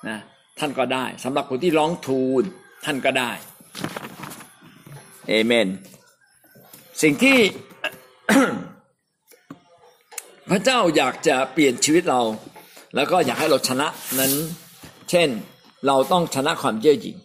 [0.09, 0.19] นะ
[0.59, 2.43] ท่านก็ได้สำหรับคนที่ร้องทูล
[2.85, 3.33] ท่านก็ได้
[5.29, 5.69] เอเมน
[7.03, 7.39] สิ่งที่
[10.51, 12.21] พระเจ้าอยากจะเปลี่ยนชีวิตเรา
[12.95, 14.33] แล้วก็อยากให้เราชนะนั้น
[15.11, 15.29] เช่น
[15.87, 17.17] เราต้องชนะความเย่อหยิ่ง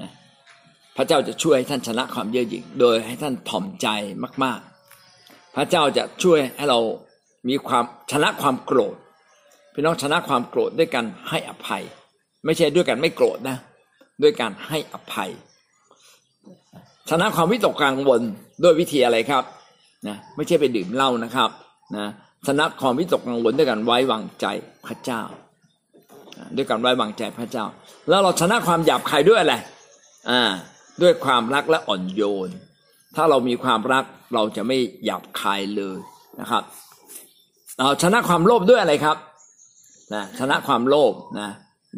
[0.00, 0.10] นะ
[0.96, 3.86] พระเจ้าจะช่วยให้ท่านชนะความเย่อหยิ่ง โดยให้ท่านถ่อมใจ
[4.44, 4.60] มาก
[5.06, 6.80] ๆ พระเจ้าจะช่วยให้เรา
[7.48, 8.96] มีความชนะความโกรธ
[9.72, 11.82] พี่น้องชนะความโกรธด้วยการให้อภัย
[12.44, 13.56] ไม่ใช่ด้วยการไม่โกรธนะ
[14.22, 15.30] ด้วยการให้อภัย
[17.10, 18.20] ชนะความวิตกกังวล
[18.62, 19.44] ด้วยวิธีอะไรครับ
[20.06, 21.50] นะไม่ใช่ไปดื่มเหล้านะครับ
[21.96, 22.06] นะ
[22.46, 24.46] ชนะความวิตกกังวลด้วยการไว้วางใจ
[24.86, 25.22] พระเจ้า
[26.56, 27.64] ด้วยการไว้วางใจพระเจ้า
[28.08, 29.54] แล้วเราชนะความหยาบคายด้วยอะไร
[30.30, 30.42] อ่า
[31.02, 32.50] ด้วยความรักและอ่อนโยน
[33.16, 35.98] ถ้าเรามีความรักเราจะไม่หยาบคายเลย
[36.40, 36.62] นะครับ
[37.78, 39.16] เราชนะความโลภด้วยอะไรครับ
[40.14, 41.48] นะชนะความโลภนะ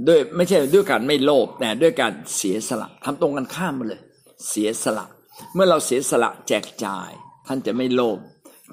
[0.09, 4.01] ด้วยไม่ใช่ด้วยการไม่โลภแต่ด้วยการเสียสละทำตรงกันข้ามมาเลย
[4.49, 5.07] เสียสละ
[5.55, 7.11] เมื่อเราเสียสละแจกจ่าย
[7.47, 8.19] ท่านจะไม่โลภ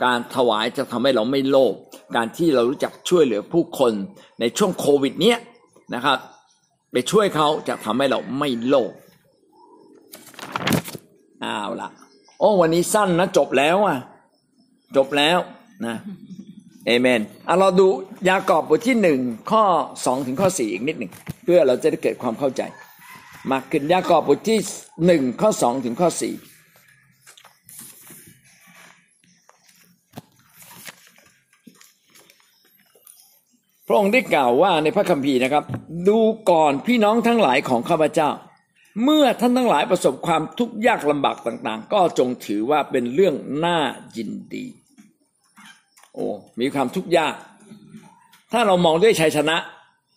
[0.03, 1.73] การถวายจะทำให้เราไม่โลภ
[2.15, 3.93] การที่เรารู้จักช่วยเหลือผู้คน
[4.39, 5.37] ในช่วงโควิดเนี้ย
[5.93, 6.17] นะครับ
[6.91, 8.91] ไปช่วยเขาจะทำให้เราไม่โลภ
[11.41, 11.89] เอาละ
[12.39, 13.97] โอ้วันนี้สั้นนะจบแล้วอะ
[14.95, 15.37] จบแล้ว
[15.85, 15.95] นะ
[16.85, 17.87] เอเมนอะเราดู
[18.29, 19.19] ยากอบบทที่หนึ่ง
[19.51, 19.63] ข้อ
[20.05, 21.11] สองถึงข้อสี่อีกนิดหนึ่ง
[21.43, 22.61] เพื่อเราจะได้เกิดความเข้าใจ
[23.51, 24.59] มาขึ้นยากอบบทที่
[25.05, 26.33] หนึ่งข้อสองถึงข้อสี่
[33.87, 35.63] พระองค์ได้กล่าวว่าในพระคัมภีร์นะครับ
[36.07, 36.19] ดู
[36.49, 38.29] ก่อนพี่น้องทั้งหลายของข้าพเจ้า
[39.03, 43.35] เมื่อท่านทั้งหลายประสบความทุกข์ยากลำบากต่าง ๆ ก็จงถือว่าเป็นเรื่อง
[43.65, 43.79] น่า
[44.17, 44.65] ยินดี
[46.13, 46.27] โอ้
[46.59, 47.35] มีความทุกข์ยาก
[48.51, 49.57] ถ้าเรามองด้วยชัยชนะ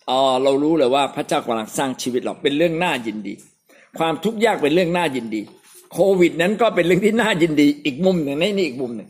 [0.09, 3.33] อ๋อเรารู้เลยว่าพระเจ้ากำลังสร้างชีวิตเราเป็นเรื่องน่ายินดี
[3.97, 5.41] ความทุกข์ยากเป็นเรื่องน่ายินดี
[5.93, 9.09] โควิดนั้นก็เป็นเรื่องที่น่ายินดี อีกมุมหนึ่งในนี่อีกมุมหนึ่ง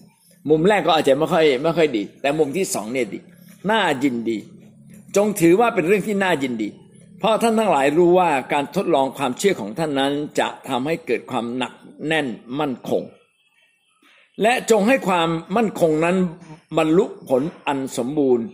[0.50, 3.20] มุมแรกก็อาจจะไม่ค่อยไม่ค่อยดี แต่มุมที่สองเนี่ยดี
[3.72, 4.38] น่ายินดี
[5.16, 6.70] จงถือว่าเป็นเรื่องที่น่ายินดี
[7.20, 11.74] เพราะท่านทั้งหลายรู้ว่าการทดลองความเชื่อของท่านนั้นจะทำให้เกิดความหนัก
[12.08, 12.28] แน่น
[12.60, 13.04] มั่นคง
[14.42, 16.18] และจงให้ความมั่นคงนั้น
[16.78, 18.46] บรรลุผลอันสมบูรณ์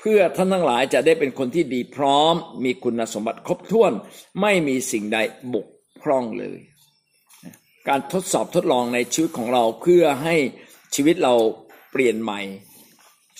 [0.00, 2.34] เพื่อท่านทั้งหลายจะได้เป็นคนที่ดีพร้อม
[2.64, 3.92] มีคุณสมบัติครบถ้วน
[4.40, 5.18] ไม่มีสิ่งใด
[5.54, 5.66] บก
[6.02, 6.58] พร่องเลย
[7.88, 10.36] การทดสอบทดลองในชีวิตของเราเพื่อให้
[10.94, 11.34] ชีวิตเรา
[11.92, 12.40] เปลี่ยนใหม่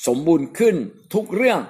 [0.06, 0.76] สมบูรณ์ขึ้น
[1.14, 1.60] ทุกเรื่อง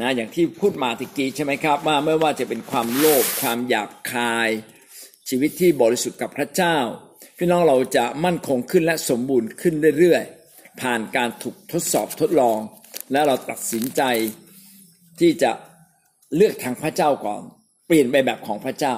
[0.00, 4.50] นะอย่างที่พูดมาตะกี้ใช่ไหมครับ ว่าไม่ว่าจะเป็นความโลภความอยากคาย
[5.28, 6.76] ชีวิตที่บริสุทธิ์กับพระเจ้า
[7.36, 12.58] พี่น้องเราจะมั่นคงขึ้นและสมบูรณ์ขึ้นเรื่อยๆผ่านการถูกทดสอบทดลอง
[13.12, 14.02] และเราตัดสินใจ
[15.20, 15.52] ที่จะ
[16.36, 17.42] เลือกทางพระเจ้าก่อน
[17.86, 18.94] เปลี่ยนไปแบบของพระเจ้า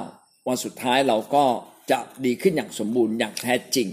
[0.49, 1.45] วันสุดท้ายเราก็
[1.91, 3.89] จะดีขึ้นอย่างสมบูรณ์อย่างแท้จริง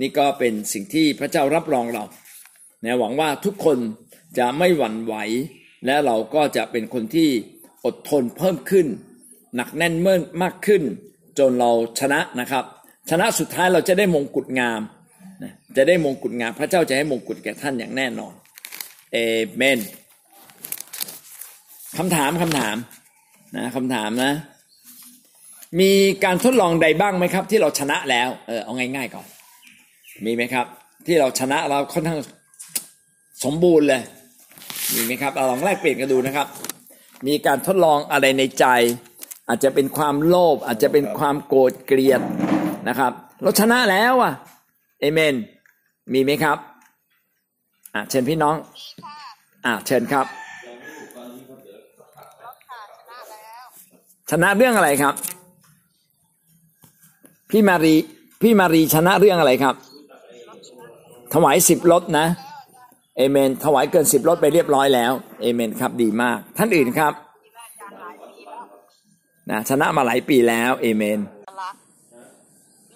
[0.00, 2.04] นี่ก็เป็นสิ่งที่พระเจ้ารับรองเรา
[2.84, 3.78] นะหวังว่าทุกคน
[4.38, 5.14] จะไม่หวั่นไหว
[5.86, 7.28] และเราก็จะเป็นคนที่
[7.84, 8.86] อดทนเพิ่มขึ้น
[9.56, 10.82] หนักแน่นเมื่อมากขึ้น
[11.38, 12.64] จนเราชนะนะครับ
[13.10, 14.80] ชนะสุดท้ายเราจะได้มงกุฎงาม
[15.76, 18.34] จะได้มงกุฎงาม พระเจ้าจะให้มงกุฎแก่ท่านอย่างแน่นอน
[19.14, 19.20] เอ
[19.56, 19.78] เมน
[21.98, 22.76] คำถามคำถาม
[23.56, 24.32] นะคำถามนะ
[25.80, 25.92] มี
[26.24, 29.26] การทดลองใดบ้างไหมครับ ที่เราชนะแล้วเออเอาง่ายๆก่อน
[30.24, 30.66] มีไหมครับ
[31.06, 32.20] ที่เราชนะเราค่อนข้าง
[33.44, 34.02] สมบูรณ์เลย
[34.94, 36.46] มีไหมครับเราลองแลกเปลี่ยนกันดูนะครับ
[37.26, 38.66] มีการทดลองอะไรในใจ
[39.48, 42.20] อาจจะเป็นความโลภอาจจะเป็นความโกรธเกลียด
[42.88, 43.12] นะครับ
[43.42, 44.32] เราชนะแล้วอะ
[45.00, 45.34] เอเมน
[46.12, 46.58] มีไหมครับ
[47.94, 48.56] อะเชิญพี่น้อง
[49.66, 50.26] อะเชิญครับ
[54.30, 55.14] ชนะเรื่องอะไรครับ
[57.50, 57.94] พี่มารี
[58.42, 59.74] พี่มารีชนะเรื่องอะไรครับ
[61.34, 62.26] ถวายสิบรถนะ
[63.16, 67.12] เอเมน ถวายเกินสิบรถไปเรียบร้อยแล้วเอเมนครับ ดีมาก ท่านอื่นครับ
[69.50, 71.18] นะชนะมาหลายปีแล้วเอเมน
[71.60, 71.74] รัก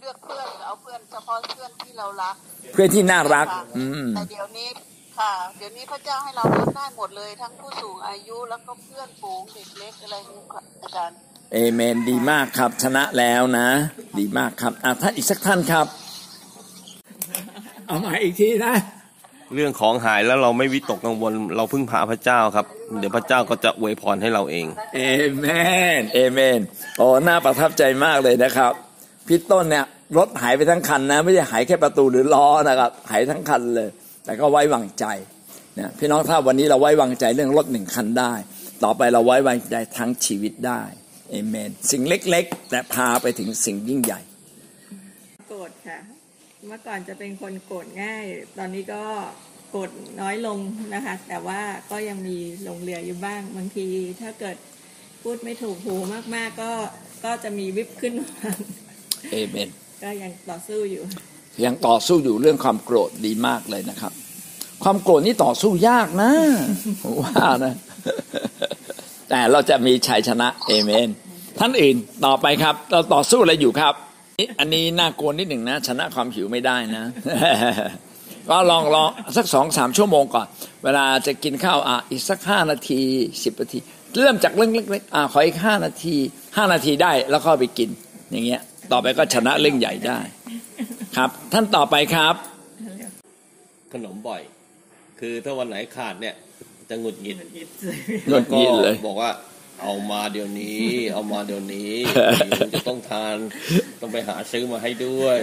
[0.00, 2.34] เลือกเพื่อนเอาเพื่อนเฉพาะเพื่อนที่เรารัก
[2.72, 4.68] เพื่อนที่น่ารักค่ะอืมแต่เดี๋ยวนี้
[5.18, 11.16] ค่ะ เดี๋ยวนี้พระเจ้าให้เรารักได้หมดเลยทั้งผู้สูงอายุแล้วก็เพื่อนฝูงเด็กเล็กอะไรนี่ค่ะอาจารย์
[11.52, 13.68] เอเมนดีมากครับชนะแล้วนะ
[14.18, 15.86] ดีมากครับอะท่านอีกสักท่านครับ
[17.86, 18.74] เอามาอีกทีนะ
[19.54, 22.66] เรื่องของหายแล้วเราไม่วิตกกังวล เราพึ่งพาพระเจ้าครับ
[22.98, 25.00] เดี๋ยวพระเจ้าก็จะอวยพรให้เราเอง เอ
[25.36, 25.46] เม
[26.00, 26.60] นเอเมน
[26.98, 28.72] โอ้น่าประทับใจมากเลยนะครับ
[29.26, 33.88] พี่ต้นเนี่ยรถหายไปทั้งคันนะ ไม่ใช่หายแค่ประตูหรือล้อนะครับ หายทั้งคันเลย
[34.28, 35.06] แต่ก็ไว้วางใจ
[35.78, 38.32] นะพี่น้องถ้าวันนี้เราไว้วางใจเรื่องรถหนึ่งคันได้
[38.84, 40.82] ต่อไปเราไว้วางใจทั้งชีวิตได้
[41.30, 44.20] เอเมน สิ่งเล็กๆ แต่พาไปถึงสิ่งยิ่งใหญ่
[45.48, 45.98] โกรธค่ะ
[46.66, 48.24] เมื่อก่อนจะเป็นคนโกรธง่าย
[48.58, 49.02] ตอนนี้ก็
[49.70, 50.58] โกรธน้อยลง
[50.94, 51.60] นะคะ แต่ว่า
[51.90, 53.86] ก็ยังมีหลงเหลืออยู่บ้างบางที
[54.20, 54.56] ถ้าเกิด
[55.22, 55.96] พูดไม่ถูกหู
[56.34, 56.72] มากๆก็
[57.24, 58.50] ก็จะมีวิบขึ้นมา
[59.30, 59.68] เอเมน
[60.02, 61.04] ก็ยังต่อสู้อยู่
[61.64, 64.12] ยังต่อสู้อยู่เรื่องความโกรธดีมากเลยนะครับ
[64.84, 66.30] ความโกรธนี่ต่อสู้ยากนะ
[67.02, 67.74] ผมว่านะ
[69.30, 71.08] แต่เราจะมีชัยชนะเอเมน
[71.58, 71.96] ท่านอื่น
[72.26, 73.94] ต่อไปครับ เราต่อสู้อะไรอยู่ครับ
[74.58, 77.04] อันนี้น่ากลัวนิดหนึ่งนะ ชนะความหิวไม่ได้นะ
[78.48, 80.46] ก็ลองลองสักสองสามชั่วโมงก่อน
[80.84, 83.00] เวลาจะกินข้าวอะอีกสักห้านาที
[83.44, 83.78] สิบนาที
[84.18, 86.16] เริ่มจากเรื่องเล็กๆอะขออีกห้านาที
[86.56, 87.88] ห้านาทีได้แล้วก็ไปกิน
[88.30, 90.18] อย่างเงี้ย ต่อไปก็ชนะเรื่องใหญ่ได้
[91.16, 92.34] ครับ ท่านต่อไปครับ
[93.92, 94.42] ขนมบ่อย
[95.20, 96.34] คือถ้าวันไหนขาดเนี่ย
[96.88, 97.40] จะหงุดหงิดห
[98.30, 99.30] งุดหงิดเลยก็บอกว่า
[99.82, 101.92] เอามาเดี๋ยวนี้ เอามาเดี๋ยวนี้
[102.46, 103.36] หิวจะต้องทาน
[104.00, 105.38] ต้องไปหาซื้อมาให้ด้วย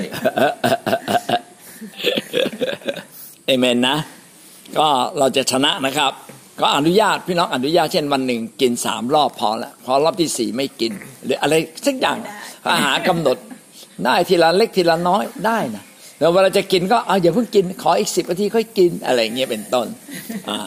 [3.45, 3.97] เอเมนนะ
[4.77, 4.87] ก็
[5.17, 6.11] เราจะชนะนะครับ
[6.61, 10.91] ก็อนุญาตพี่น้องอนุญาตเช่นวันหนึ่งกินสามรอบพอละพอรอบที่สี่ไม่กิน
[11.23, 11.53] หรืออะไร
[11.85, 12.17] สักอย่าง
[12.71, 13.37] อาหารกำหนด
[14.03, 15.83] ได้ทีละเล็กทีละน้อยได้นะ
[16.19, 19.87] แล้วเวลาจะกินก็เอาอย่าเพิ่งกินขออีกสิบนาทีค่อยกินอะไรอย่างเงี้ยเป็นต้น
[20.49, 20.57] อ่า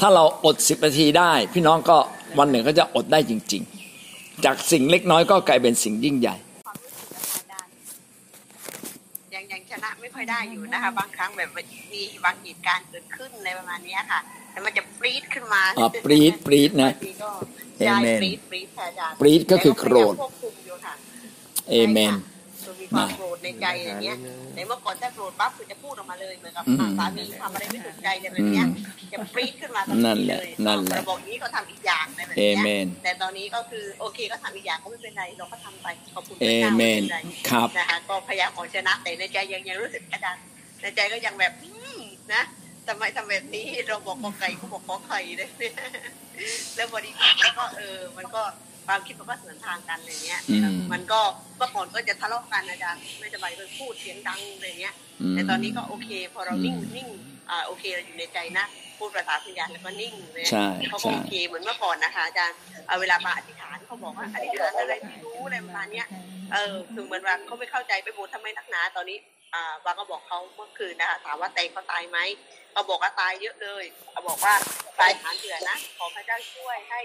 [0.00, 1.96] ถ้าเราอดสิบนาทีได้ พี่น้องก็
[2.38, 3.62] วันหนึ่งก็จะอดได้จริง
[4.02, 7.70] ๆ จากสิ่งเล็กน้อยก็กลายเป็นสิ่งยิ่งใหญ่ความรู้สึกนะคะอาจารย์
[9.34, 11.48] ยังยังชนะไม่ค่อยได้อยู่นะคะ บางครั้งแบบ
[11.92, 14.20] มีบางเหตุการณ์เกิดขึ้นอะไรประมาณเนี้ยค่ะ
[14.50, 17.30] แต่มันจะปรี๊ดขึ้นมาอ่าปรี๊ดปรี๊ดนะบางทีก็
[17.78, 20.94] ใช่ Amen ปรี๊ดปรี๊ดค่ะอาจารย์ปรี๊ดก็คือโกรธแต่ก็พยายามควบคุมอยู่ค่ะ
[21.70, 22.33] เอเมนใช่ค่ะคือ
[22.80, 24.16] มีความโกรธในใจอย่างเงี้ย
[24.54, 28.66] ในเมื่อก่อนถ้าโกรธปั๊บคือจะพูดออกมาเลยเหมือนกับอืมสามีทำอะไรไม่ถูกใจกันแบบเนี้ย
[29.12, 37.18] จะปรี๊ดขึ้นมาทันนั่นทีแหเลละยนั่นแหละระบบนี้เขาทำอีกอย่างอะไรแบบเอเนี้ยเมนแต่ตอนนี้ก็คือโอเคก็ทำอีกอย่างก็ไม่เป็นไรเราก็ทำไปขอบคุณพเอระเจ้าเมไม่นเป็นไร
[37.50, 40.44] ครับนะคะก็พยายามเอาชนะแต่ในใจยังยังรู้สึกอาจารย์
[40.80, 42.00] ในใจก็ยังแบบอืม
[42.34, 42.42] นะ
[42.88, 45.50] ทำไมทำแบบนี้เราบอกกอไก่ก็บอกขอไข่เลย
[46.76, 47.10] แล้วพอดี
[47.42, 48.42] มันก็เออมันก็
[48.86, 51.20] ความคิดมันก็สวนทางกันอะไรเงี้ยอืมมันก็
[51.56, 57.08] เมื่อก่อนก็จะทะเลาะกันอาจารย์ไม่สบายก็พูดเสียงดังอะไรเงี้ยอืมแต่ตอนนี้ก็โอเค พอเรานิ่งอืมนิ่ง
[57.50, 58.64] อ่าโอเคเราอยู่ในใจนะ
[58.98, 62.56] พูดภาษาพยานแล้วก็นิ่งเลยใช่เขาก็ใช่โอเคเหมือนเมื่อก่อนนะคะอาจารย์
[62.86, 66.06] เอาเวลามาอธิษฐานเขาบอกว่าอธิษฐานอะไรไม่รู้อะไรประมาณเนี้ย
[66.52, 69.18] เออคือเหมือนว่าเขาไม่เข้าใจไปหมดทำไมนักหนาตอนนี้
[69.54, 72.18] อ่าบางก็บอกเขาเมื่อคืนนะคะถามว่าแตงเขาตายไหม
[72.72, 74.54] เขาบอกว่าตายเยอะเลยเขาบอกว่า
[75.00, 77.00] ตายฐานเถื่อนะขอพระเจ้าช่วยให้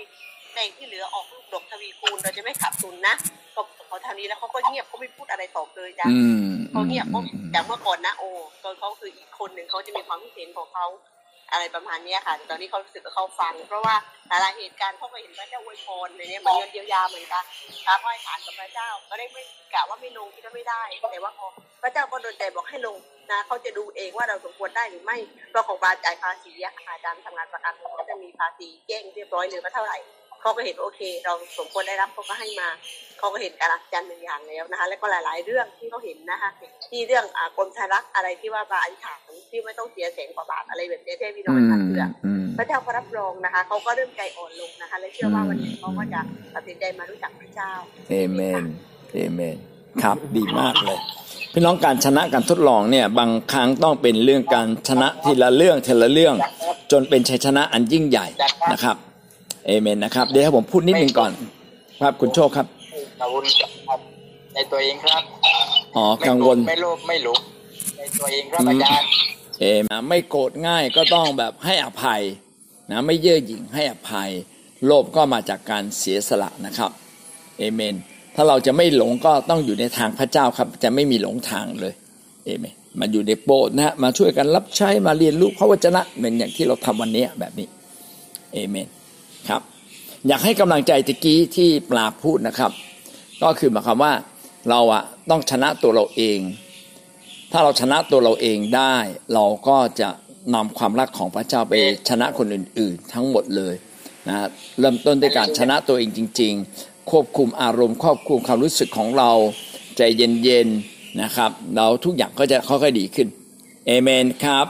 [0.53, 3.15] แตงที่เหลือออกลูกดกทวีคูณเราจะไม่ขับทุนนะ
[3.53, 7.21] เขาเขาทำนี้แล้วเขาก็เงียบเขาไม่พูดอะไรต่อเลยจ้ะอืมเขาเงียบเขา
[7.53, 8.29] จากเมื่อก่อนนะโอ้
[8.63, 10.87] ตอนเขาคืออีกคนหนึ่งเขาจะมีความคิดเห็นของเขา
[11.51, 13.95] อะไรประมาณเนี้ยค่ะแต่ตอนนี้เขารู้สึกว่าเขาฟัง เพราะว่า
[14.27, 17.43] หลายๆเหตุการณ์เขาก็เห็นพระเจ้าอวยพรในเนี้ยเหมือนเงินเยียวยาเหมือนกัน
[17.87, 19.43] ครับให้ฐานกับพระเจ้าก็ได้ไม่
[19.73, 20.81] กะว่าไม่ลงคิดว่าไม่ได้
[21.11, 21.47] แต่ว่าพอ
[21.81, 22.97] พระเจ้าก็โดนใจบอกให้ลง
[23.31, 25.17] นะเขาจะดูเองว่าเราสมควรได้หรือไม่
[25.49, 29.97] เพราะของบาจ่ายภาษีอะค่ะอาจารย์ทำงานประกันเขาก็จะมีภาษีแจ้งเรียบร้อยเลยว่าเท่าไหร่
[30.41, 32.69] เขาก็เห็นโอเค เราสมควรได้รับเขาก็ให้มา
[33.19, 36.49] เขาก็เห็นการอัศจรรย์หนึ่งอย่างแล้วนะคะ แล้วก็หลาย ๆ เรื่องที่เขาเห็นนะคะ
[36.89, 39.19] ที่เรื่องอ่ากรมธารักษ์อะไรที่ว่าบาอธิษฐาน
[39.49, 46.19] ที่ไม่ต้องเสียแสนกว่าบาทอะไรแบบนี้ที่ให้พี่น้องอืทำมเพื่ออืมพระเจ้าก็รับรองนะคะเขาก็เริ่มใจอ่อนลงนะคะ และเชื่อว่าวันหนี้เขาก็จะ
[46.53, 47.71] ตัดสินใจมารู้จักพระเจ้า
[48.09, 48.63] เอเมน
[49.13, 49.57] เอเมน
[50.03, 50.99] ครับดีมากเลย
[51.53, 56.35] พี่น้องการชนะการทดลองเนี่ยบางครั้งต้องเป็นเรื่องการชนะทีละเรื่องทีละเรื่อง
[56.91, 58.27] จนเป็นชัยชนะอันยิ่งใหญ่
[58.71, 58.95] นะครับ
[59.67, 61.31] เอเมนนะครับ เดี๋ยวให้ผมพูดนิดนึงก่อน
[62.01, 62.67] ครับคุณโชคครับ
[63.21, 63.99] กังวลครับ
[64.53, 65.23] ในตัวเองครับ
[65.95, 67.39] อ๋อไม่กังโกวรลธไม่โลภไม่หลง
[67.97, 69.09] ในตัวเองครับอืมอาจารย์
[69.61, 72.21] เอมไม่โกรธง่ายก็ต้องแบบให้อภัย
[72.91, 74.29] นะไม่เย่อหยิ่งให้อภัย
[74.85, 76.91] โลภก็มาจากการเสียสละนะครับ
[77.59, 77.95] เอเมน
[78.35, 81.93] ถ้าเราจะไม่หลงก็ต้องอยู่ในทางพระเจ้าครับ จะไม่มีหลงทางเลย
[82.45, 87.67] เอเมนมาอยู่ในโบสถ์นะฮะมาช่วยกันรับใช้มาเรียนรู้พระวจนะเหมือนอย่างที่เราทำวันนี้แบบนี้
[88.53, 88.87] เอเมน
[89.47, 89.61] ครับ
[90.27, 92.71] อยากให้กำลังใจตะกี้ที่ปลาพูดนะครับ
[93.43, 94.13] ก็คือหมายความว่า
[94.69, 96.39] เราอะต้องชนะตัวเราเอง
[97.51, 98.95] ถ้าเราชนะตัวเราเองได้
[99.33, 100.09] เราก็จะ
[100.55, 101.73] นำความรักของพระเจ้าไป
[102.09, 103.75] ชนะคนอื่น ๆ ทั้งหมดเลย
[104.27, 104.35] นะ
[104.79, 109.31] เริ่มต้นด้วยการชนะตัวเองจริง ๆ ควบคุมอารมณ์ควบคุมความรู้สึกของเรา
[109.97, 113.27] ใจเย็นๆนะครับเราทุกอย่างก็จะค่อยๆดีขึ้น
[113.87, 114.67] เอเมนครับ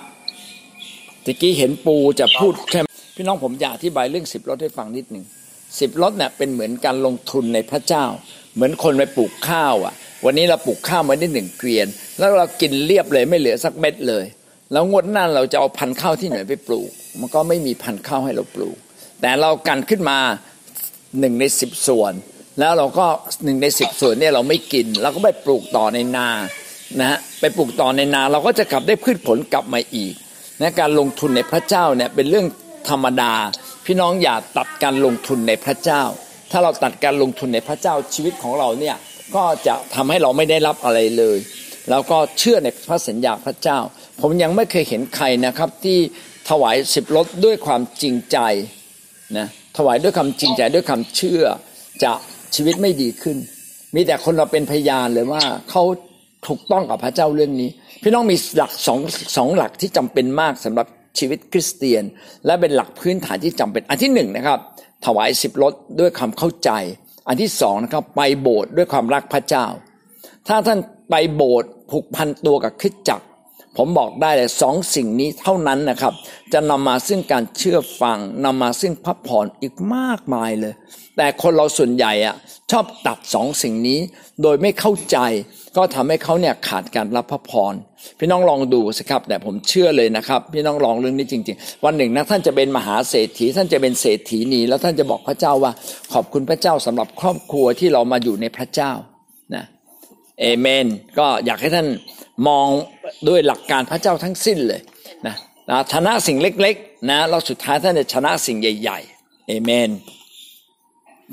[1.26, 2.89] ตะกี้เห็นปูจะพูดใช่ไหม
[3.22, 5.26] พี่น้องผมอยากอธิบายเรื่องสิบรถให้ฟังนิดหนึ่ง
[5.80, 8.06] สิบรถเนี่ยเป็นเหมือนการลงทุนในพระเจ้า
[8.56, 9.94] เหมือนคนไปปลูกข้าวอะ
[10.26, 11.88] วันนี้เราปลูกข้าวมาได้หนึ่งเกวียน
[12.20, 14.26] แล้วเรากินเรียบเลยไม่เหลือสักเม็ดเลย
[14.72, 16.90] แล้วงวดหน้าเราจะเอาพันธุ์ข้าวที่ไหนไปปลูก
[17.20, 18.78] มันก็ไม่มีพันธุ์ข้าวให้เราปลูก
[19.22, 20.18] แต่เรากันขึ้นมา
[21.20, 22.14] หนึ่งในสิบส่วน
[22.60, 23.06] แล้วเราก็
[23.44, 26.30] หนึ่งในสิบส่วนเนี่ยเราไม่กินเราก็ไปปลูกต่อในนา
[27.00, 30.14] นะฮะไปปลูกต่อในนาเราก็จะกลับได้พืชผลกลับมาอีก
[30.62, 32.48] นะการลงทุนในพระเจ้าเนี่ยเป็นเรื่อง
[32.90, 33.34] ธรรมดา
[33.86, 36.04] พี่น้องอย่าตัดการลงทุนในพระเจ้า
[36.52, 38.96] ถ้าเราตัดการลงทุนในพระเจ้าชีวิตของเราเนี่ย
[39.36, 41.38] ก็จะทำให้เราไม่ได้รับอะไรเลย
[41.90, 43.80] แล้วก็เชื่อในพระสัญญาพระเจ้า
[44.22, 45.98] ผมยังไม่เคยเห็นใครนะครับที่
[46.50, 48.38] ถวายสิบรถด้วยความจริงใจ
[49.38, 51.44] นะถวายด้วยความจริงใจด้วยความเชื่อ
[52.04, 52.12] จะ
[52.56, 53.38] ชีวิตไม่ดีขึ้น
[53.96, 55.84] มีแต่คนเราเป็นพยานเลยว่าเขา
[56.48, 57.70] ถูกต้องกับพระเจ้าเรื่องนี้
[58.04, 59.00] พี่น้องมีหลักสอง
[59.38, 60.88] สองหลักที่จำเป็นมากสำหรับ
[61.18, 62.04] ชีวิตคริสเตียน
[62.46, 64.60] และเป็นหลักพื้นฐานที่จำเป็นอันที่หนึ่งนะครับ
[65.06, 66.70] ถวายสิบรถด้วยความเข้าใจ
[67.28, 69.66] อันที่สองนะครับ ไปโบสถ์ด้วยความรักพระเจ้า
[70.48, 70.80] ถ้าท่าน
[71.10, 73.26] ไปโบสถ์ผูกพันตัวกับคริสจักร
[73.78, 76.14] ผมบอกได้เลยสองสิ่งนี้เท่านั้นนะครับ
[76.54, 80.74] จะนำมาซึ่งการเชื่อฟังนำมาซึ่งพระพรอีกมากมายเลย
[81.18, 82.36] แต่คนเราส่วนใหญ่อะ
[82.72, 84.00] ชอบตัดสองสิ่งนี้
[84.42, 85.18] โดยไม่เข้าใจ
[85.78, 87.74] ก็ทำให้เขาเนี่ยขาดการรับพระพร
[88.20, 95.72] พี่น้องลองดูสิครับ แต่ผมเชื่อเลยนะครับ พี่น้องลองเรื่องนี้จริง ๆ วันหนึ่งนะท่านจะเป็นมหาเศรษฐี ท่านจะเป็นเศรษฐีนีแล้วท่านจะบอกพระเจ้าว่า
[96.14, 98.92] ขอบคุณพระเจ้าสำหรับครอบครัวที่เรามาอยู่ในพระเจ้า
[99.56, 99.64] นะ
[100.42, 100.86] เอเมน
[101.18, 101.88] ก็อยากให้ท่าน
[102.48, 102.68] มอง
[103.28, 104.82] ด้วยหลักการพระเจ้าทั้งสิ้นเลย
[105.28, 105.36] นะ
[105.70, 109.90] นะชนะสิ่งเล็กๆนะแล้วสุดท้ายท่านจะชนะสิ่งใหญ่ ๆ เอเมน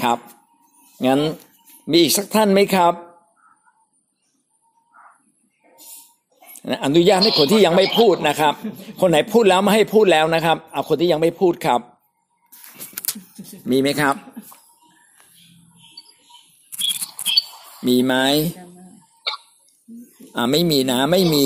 [0.02, 0.18] ครับ
[1.06, 1.20] งั้น
[1.90, 3.02] มีอีกสักท่านไหมครับนะ
[6.84, 8.54] อนุญาตให้คนที่ยังไม่พูดนะครับ
[9.00, 11.80] คนไหนพูดแล้วไม่ให้พูดแล้วนะครับ เอาคนที่ยังไม่พูดครับ
[13.70, 14.14] มีไหมครับ
[17.86, 18.14] มีไหม
[20.36, 21.44] อ่าไม่มีนะ ไม่มี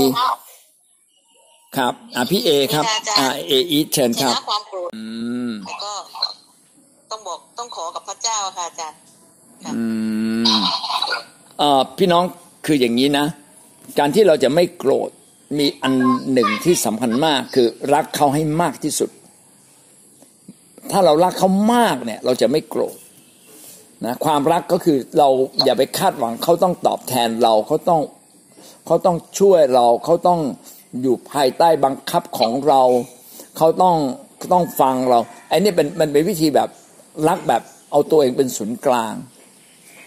[1.76, 2.84] ครับอ่าพี่เอครับ
[3.18, 5.02] อ่าเออีทเชิญชครับนะความโกรธอื
[5.48, 5.92] มแล้วก็
[7.10, 8.98] ต้องบอกต้องขอกับพระเจ้าค่ะอาจารย์
[9.76, 9.84] อื
[10.42, 10.44] ม
[11.58, 12.24] เอ่อพี่น้อง
[12.66, 13.26] คืออย่างนี้นะ
[13.98, 15.10] การที่เราจะไม่โกรธ
[15.58, 15.94] มีอัน
[16.32, 19.10] หนึ่งที่สำคัญมากคือรักเขาให้มากที่สุด
[20.90, 22.96] ถ้าเรารักเขามากเนี่ยเราจะไม่โกรธ
[24.04, 25.28] นะความรักก็คือเรา
[25.64, 28.02] อย่าไปคาดหวังเขาต้องตอบแทนเราเขาต้อง
[28.86, 30.40] เขาต้องช่วยเราเขาต้อง
[31.02, 32.82] อยู่ภายใต้บังคับของเรา
[33.56, 33.96] เขาต้อง
[34.52, 35.18] ต้องฟังเรา
[35.48, 36.68] ไอ้นี่เป็นมันเป็นวิธีแบบ
[37.28, 39.14] รักแบบเอาตัวเองเป็นศูนย์กลาง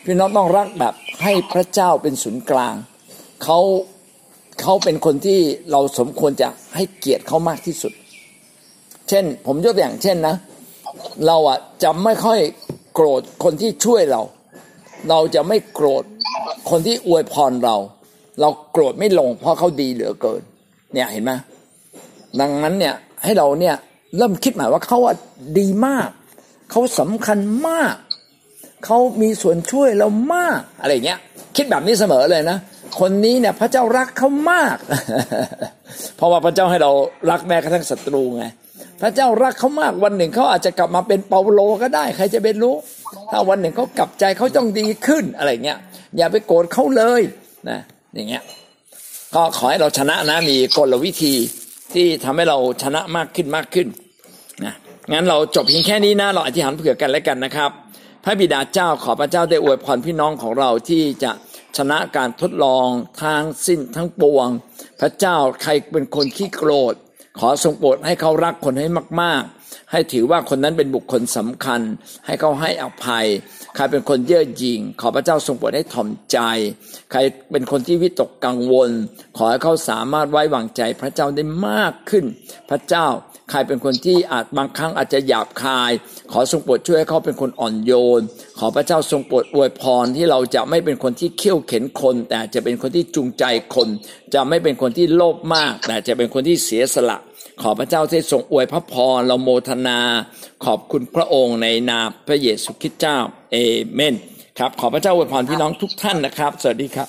[0.03, 2.75] พี่น้องต้องรักแบบให้พระเจ้าเป็นศูนย์กลาง
[3.43, 3.59] เขา
[4.61, 5.39] เขาเป็นคนที่
[5.71, 7.93] เราสมควรจะให้เกียรติเขามากที่สุด
[9.09, 10.35] เช่น ผมยกตัวอย่างเช่นนะ
[11.27, 12.39] เราอะจะไม่ค่อย
[12.93, 14.21] โกรธคนที่ช่วยเรา
[15.09, 16.03] เราจะไม่โกรธ
[16.69, 17.75] คนที่อวยพรเรา
[18.41, 20.41] เราโกรธไม่ลง เพราะเขาดีเหลือเกิน
[20.93, 21.31] เนี่ยเห็นไหม
[22.39, 23.75] ดังนั้นเนี่ยให้เราเนี่ย
[24.17, 25.15] เริ่มคิดหมายว่าเขาอะ
[25.59, 26.09] ดีมาก
[26.71, 27.37] เขาสำคัญ
[27.67, 27.93] มาก
[28.85, 31.19] เขามีส่วนช่วยเรามากอะไรเงี้ย
[31.55, 32.57] คิดแบบนี้เสมอเลยนะ
[32.99, 34.77] คนนี้เนี่ย พระเจ้ารักเขามาก
[36.17, 36.91] เพราะว่าพระเจ้าให้เรา
[37.29, 38.45] รักแม้กระทั่งศัตรูไง
[39.01, 42.75] พระเจ้ารักเขามากวันหนึ่งเขาอาจจะกลับมาเป็นเปาโลก็ได้ ใครจะเป็นรู้
[43.31, 45.77] ถ้าวันหนึ่งเขากลับใจเขาต้องดีขึ้นอะไรเงี้ย
[46.17, 47.21] อย่าไปโกรธเขาเลย
[47.69, 47.79] นะ
[48.15, 48.43] อย่างเงี้ย
[49.35, 51.33] ก็ขอให้เราชนะนะมีกลวิธี
[51.93, 53.87] ที่ทำให้เราชนะมากขึ้นมากขึ้น
[54.65, 54.73] นะ
[55.11, 57.71] งั้นเราจบเพียงแค่นี้นะเราอธิษฐานเผื่อกันและกันนะครับ
[58.23, 61.31] พระบิดาเจ้าขอพระเจ้าได้อวยพรพี่น้องของเราที่จะ
[61.77, 62.87] ชนะการทดลอง
[63.23, 64.47] ทางสิ้นทั้งปวง
[64.99, 66.93] พระเจ้าใครเป็นคนขี้โกรธ
[67.39, 68.87] ขอทรงโปรดให้เขารักคนให้
[69.21, 71.81] มาก ๆ ให้ถือว่าคนนั้นเป็นบุคคลสำคัญ
[72.25, 73.25] ให้เขาให้อภัย
[73.75, 76.39] ใครเป็นคนเย่อหยิ่ง ขอพระเจ้าทรงโปรดให้ถ่อมใจ
[77.11, 77.19] ใคร
[77.51, 78.89] เป็นคนที่วิตกกังวล
[79.37, 82.25] ขอให้เขาสามารถไว้วางใจพระเจ้าได้มากขึ้น
[82.69, 83.07] พระเจ้า
[83.49, 85.91] ใครเป็นคนที่อาจบางครั้งอาจจะหยาบคาย
[86.31, 88.21] ขอทรงโปรดช่วยให้เขาเป็นคนอ่อนโยน
[88.59, 93.43] ขอพระเจ้าทรงโปรดอวยพรที่เราจะไม่เป็นคนที่เขี่ยวเข็นคน แต่จะเป็นคนที่จูงใจ
[93.75, 93.87] คน
[94.33, 97.17] จะไม่เป็นคนที่โลภมาก แต่จะเป็นคนที่เสียสละ
[97.61, 99.99] ขอพระเจ้าที่ทรงอวยพระพรเราโมทนา
[100.65, 103.17] ขอบคุณพระองค์ในนามพระเยซูคริสต์เจ้า
[103.51, 103.57] เอ
[103.93, 104.15] เมน
[104.59, 107.07] ครับขอพระเจ้าอวยพรพี่น้องทุกท่านนะครับ สวัสดีครับ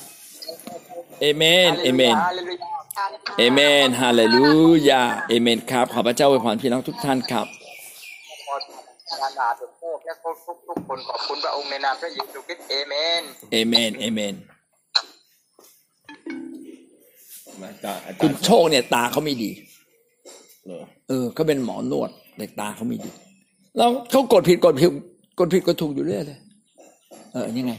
[1.21, 4.49] เอเมนเอเมนฮา เลลูยาเอเมนฮาเลลู
[4.89, 7.47] ยาเอเมนครับ ขอพระเจ้าอวยพรพี่น้องทุกท่านครับ
[8.47, 8.55] ขอ
[9.21, 10.37] การอาทุกโลกและทุก
[10.69, 13.23] ทุกคนขอบคุณพระองค์ในนามพระเยซูคริสต์เอเมน
[13.53, 14.35] เอเมนเอเมน
[17.63, 19.51] อาจารย์อาจาคุรณย์โชคเนี่ยตาเขาไม่ดี
[20.67, 23.11] เหรอเออเขาเป็นหมอนวดแต่ตาเขาไม่ดี
[23.77, 24.91] แล้วเขากดผิดกดผิด
[25.39, 26.39] กดผิดกดถูกอยู่เรื่อยเลย
[27.33, 27.73] เออยังไง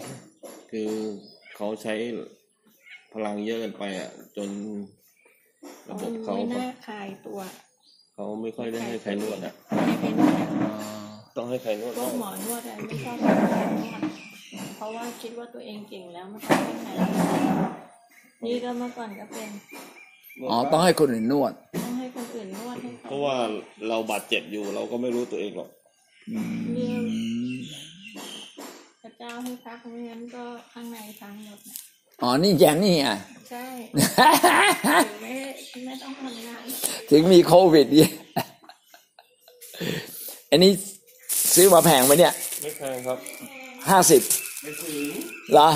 [0.71, 0.89] คือ
[1.55, 1.93] เขาใช้
[3.13, 4.49] พลังเยอะเกินไปอะจน
[5.89, 7.39] ระบบเขาไม่น่าคลายตัว
[8.13, 9.53] เขาไม่ค่อยได้ให้ใครนวดอะ
[9.85, 10.47] ไม่ไปนวด
[11.37, 14.01] ต้องให้ใครนวดพวกหมอนวดอะไรไม่ชอบให้ใครนวด
[14.75, 17.31] เพราะว่าคิดว่าตัวเองเก่งแล้วไม่ต้องให้ใครนวด
[18.45, 19.49] นี่ก็เมื่อก่อนก็เป็น
[20.51, 21.53] อ๋อต้องให้คนอื่นนวด
[21.83, 23.35] ต้องให้คนอื่นนวดให้เพเขาราะว่า
[23.89, 25.69] เราบาดเจ็บอยู่เราก็ไม่รู้ตัวเองหรอก
[26.73, 27.03] เรียก
[28.99, 31.77] แต่เจ้าให้พักไม่งั้นก็ข้างในพังหมดนะ
[32.21, 33.15] อ๋อ นี่แย่นี่อะ
[33.49, 35.33] ใช่ ถึงไม่
[35.85, 36.63] ไม่ต้องทำงาน
[37.09, 38.11] ถึงมีโควิดเนี่ย
[40.51, 40.71] อันนี้
[41.55, 43.17] ซื้อมาแพงไหมเนี่ย ไม่แพงครับ
[43.89, 44.21] ห้าสิบ
[44.63, 45.11] ไม่ถึง
[45.53, 45.69] เหรอ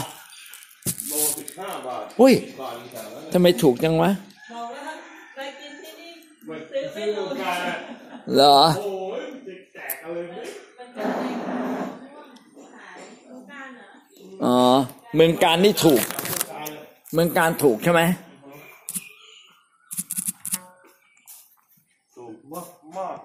[1.10, 4.12] โลสิบห้าบาทอุ้ยบาทแถวนั้นทำไมถูกจังวะ
[4.54, 4.84] บอกว่า
[5.34, 6.12] เคยกินที่นี่
[6.72, 7.76] ซื้อไม่ถูกกันอะ
[8.36, 10.34] เหรอโอ้ยจะแจกอะไรไหม
[10.78, 12.98] มันจะไม่ขาย
[13.30, 14.58] ต้องการเหรออ๋อ
[15.16, 16.04] เมืองการนี่ถูก
[17.14, 18.02] เมืองการถูกใช่ไหม
[22.16, 23.18] ถูกมากมาก